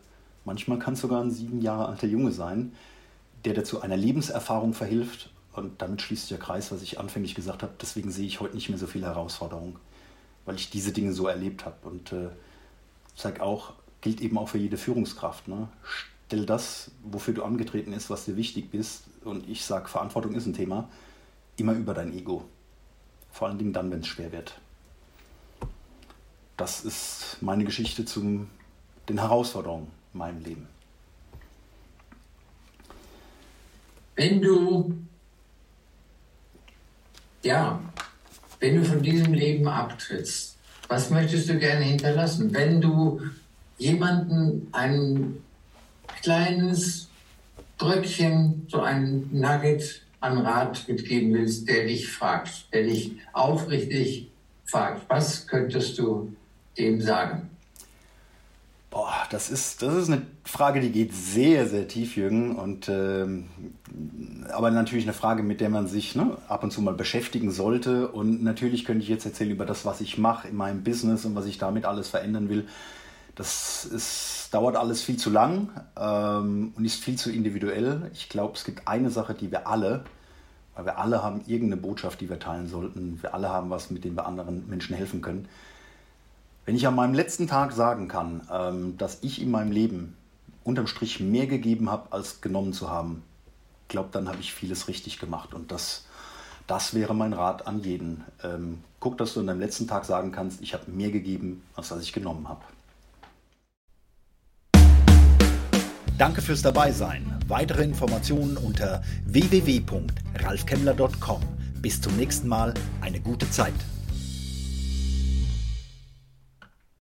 manchmal 0.44 0.79
kann 0.79 0.94
es 0.94 1.01
sogar 1.01 1.23
ein 1.23 1.31
sieben 1.31 1.61
Jahre 1.61 1.88
alter 1.88 2.07
Junge 2.07 2.33
sein, 2.33 2.73
der 3.44 3.55
dazu 3.55 3.81
einer 3.81 3.97
Lebenserfahrung 3.97 4.75
verhilft 4.75 5.31
und 5.55 5.81
damit 5.81 6.03
schließt 6.03 6.31
der 6.31 6.38
Kreis, 6.38 6.73
was 6.73 6.83
ich 6.83 6.99
anfänglich 6.99 7.35
gesagt 7.35 7.62
habe. 7.62 7.73
Deswegen 7.81 8.11
sehe 8.11 8.27
ich 8.27 8.40
heute 8.40 8.55
nicht 8.55 8.68
mehr 8.68 8.79
so 8.79 8.87
viele 8.87 9.07
Herausforderungen, 9.07 9.77
weil 10.44 10.57
ich 10.57 10.70
diese 10.70 10.92
Dinge 10.92 11.12
so 11.12 11.29
erlebt 11.29 11.64
habe. 11.64 11.77
Und 11.88 12.12
äh, 12.12 12.29
zeig 13.14 13.40
auch, 13.40 13.75
gilt 14.01 14.20
eben 14.20 14.37
auch 14.37 14.49
für 14.49 14.59
jede 14.59 14.77
Führungskraft. 14.77 15.47
Ne? 15.47 15.68
Stell 16.27 16.44
das, 16.44 16.90
wofür 17.05 17.35
du 17.35 17.44
angetreten 17.44 17.92
ist, 17.92 18.11
was 18.11 18.25
dir 18.25 18.37
wichtig 18.37 18.75
ist. 18.75 19.05
Und 19.25 19.49
ich 19.49 19.64
sage, 19.64 19.88
Verantwortung 19.88 20.35
ist 20.35 20.47
ein 20.47 20.55
Thema, 20.55 20.88
immer 21.57 21.75
über 21.75 21.94
dein 21.94 22.12
Ego. 22.12 22.44
Vor 23.31 23.49
allen 23.49 23.59
Dingen 23.59 23.73
dann, 23.73 23.90
wenn 23.92 24.01
es 24.01 24.09
schwer 24.09 24.33
wird. 24.33 24.61
Das 26.57 26.85
ist 26.85 27.38
meine 27.40 27.64
Geschichte 27.64 28.05
zu 28.05 28.47
den 29.09 29.19
Herausforderungen 29.19 29.88
in 30.12 30.19
meinem 30.19 30.43
Leben. 30.45 30.69
Wenn 34.14 34.40
du 34.40 34.95
ja, 37.43 37.81
wenn 38.61 38.77
du 38.77 38.85
von 38.85 39.03
diesem 39.03 39.35
Leben 39.35 39.67
abtrittst, 39.69 40.57
was 40.88 41.11
möchtest 41.11 41.49
du 41.49 41.59
gerne 41.59 41.85
hinterlassen? 41.85 42.55
Wenn 42.55 42.81
du 42.81 43.21
jemanden 43.79 44.69
ein 44.73 45.43
kleines 46.23 47.09
Drückchen, 47.79 48.67
so 48.69 48.81
ein 48.81 49.29
Nugget 49.33 50.03
an 50.21 50.38
Rat 50.38 50.88
mitgeben 50.88 51.35
willst, 51.35 51.69
der 51.69 51.87
dich 51.87 52.09
fragt, 52.09 52.73
der 52.73 52.85
dich 52.85 53.12
aufrichtig 53.33 54.31
fragt, 54.64 55.03
was 55.09 55.47
könntest 55.47 55.99
du 55.99 56.35
dem 56.79 57.01
sagen? 57.01 57.51
Boah, 58.95 59.27
das 59.31 59.51
ist, 59.51 59.83
das 59.83 59.93
ist 59.95 60.09
eine 60.09 60.23
Frage, 60.45 60.81
die 60.81 60.93
geht 60.93 61.13
sehr, 61.13 61.67
sehr 61.67 61.89
tief, 61.89 62.17
Jürgen. 62.17 62.55
Und, 62.55 62.89
ähm, 62.89 63.49
aber 64.53 64.71
natürlich 64.71 65.05
eine 65.05 65.13
Frage, 65.13 65.43
mit 65.43 65.61
der 65.61 65.69
man 65.69 65.89
sich 65.89 66.15
ne, 66.15 66.37
ab 66.47 66.63
und 66.63 66.71
zu 66.71 66.81
mal 66.81 66.95
beschäftigen 66.95 67.51
sollte. 67.51 68.07
Und 68.07 68.45
natürlich 68.45 68.85
könnte 68.85 69.03
ich 69.03 69.09
jetzt 69.09 69.27
erzählen 69.27 69.51
über 69.51 69.67
das, 69.67 69.85
was 69.85 70.01
ich 70.01 70.17
mache 70.17 70.47
in 70.47 70.55
meinem 70.55 70.85
Business 70.85 71.25
und 71.25 71.35
was 71.35 71.47
ich 71.47 71.59
damit 71.59 71.87
alles 71.87 72.09
verändern 72.09 72.49
will. 72.49 72.69
Das 73.35 73.85
ist, 73.85 74.51
dauert 74.53 74.77
alles 74.77 75.03
viel 75.03 75.17
zu 75.17 75.31
lang 75.31 75.71
ähm, 75.99 76.73
und 76.77 76.85
ist 76.85 77.03
viel 77.03 77.17
zu 77.17 77.33
individuell. 77.33 78.09
Ich 78.15 78.29
glaube, 78.29 78.55
es 78.55 78.63
gibt 78.63 78.87
eine 78.87 79.11
Sache, 79.11 79.35
die 79.35 79.51
wir 79.51 79.67
alle, 79.67 80.05
weil 80.77 80.85
wir 80.85 80.99
alle 80.99 81.21
haben 81.21 81.41
irgendeine 81.49 81.83
Botschaft, 81.83 82.21
die 82.21 82.31
wir 82.31 82.39
teilen 82.39 82.69
sollten. 82.69 83.21
Wir 83.21 83.35
alle 83.35 83.49
haben 83.49 83.71
was, 83.71 83.91
mit 83.91 84.05
dem 84.05 84.15
wir 84.15 84.25
anderen 84.25 84.69
Menschen 84.69 84.95
helfen 84.95 85.21
können 85.21 85.49
Wenn 86.66 86.77
ich 86.77 86.87
an 86.87 86.94
meinem 86.94 87.14
letzten 87.14 87.46
Tag 87.46 87.72
sagen 87.72 88.09
kann, 88.09 88.40
ähm, 88.50 88.96
dass 88.96 89.18
ich 89.22 89.42
in 89.42 89.50
meinem 89.50 89.70
Leben 89.70 90.16
unterm 90.62 90.87
Strich 90.87 91.20
mehr 91.20 91.46
gegeben 91.46 91.90
habe, 91.90 92.11
als 92.12 92.40
genommen 92.40 92.72
zu 92.72 92.88
haben, 92.88 93.22
glaube, 93.88 94.09
dann 94.12 94.29
habe 94.29 94.38
ich 94.40 94.55
vieles 94.55 94.88
richtig 94.88 95.18
gemacht. 95.18 95.53
Und 95.55 95.70
das, 95.70 96.07
das 96.66 96.94
wäre 96.94 97.14
mein 97.14 97.35
Rat 97.35 97.66
an 97.66 97.83
jeden. 97.83 98.24
Ähm, 98.42 98.83
guck, 98.98 99.18
dass 99.18 99.35
du 99.35 99.40
an 99.40 99.46
deinem 99.46 99.61
letzten 99.61 99.87
Tag 99.87 100.07
sagen 100.07 100.33
kannst, 100.33 100.62
ich 100.62 100.72
habe 100.74 100.90
mehr 100.90 101.11
gegeben, 101.11 101.62
als 101.77 101.90
was 101.90 102.03
ich 102.03 102.12
genommen 102.12 102.48
habe. 102.48 102.62
Danke 106.16 106.42
fürs 106.42 106.62
Dabeisein. 106.62 107.40
Weitere 107.46 107.85
Informationen 107.85 108.57
unter 108.57 109.03
www.ralfkemmler.com. 109.27 111.42
Bis 111.83 112.00
zum 112.00 112.16
nächsten 112.16 112.48
Mal. 112.48 112.74
Eine 113.00 113.20
gute 113.20 113.48
Zeit. 113.50 113.74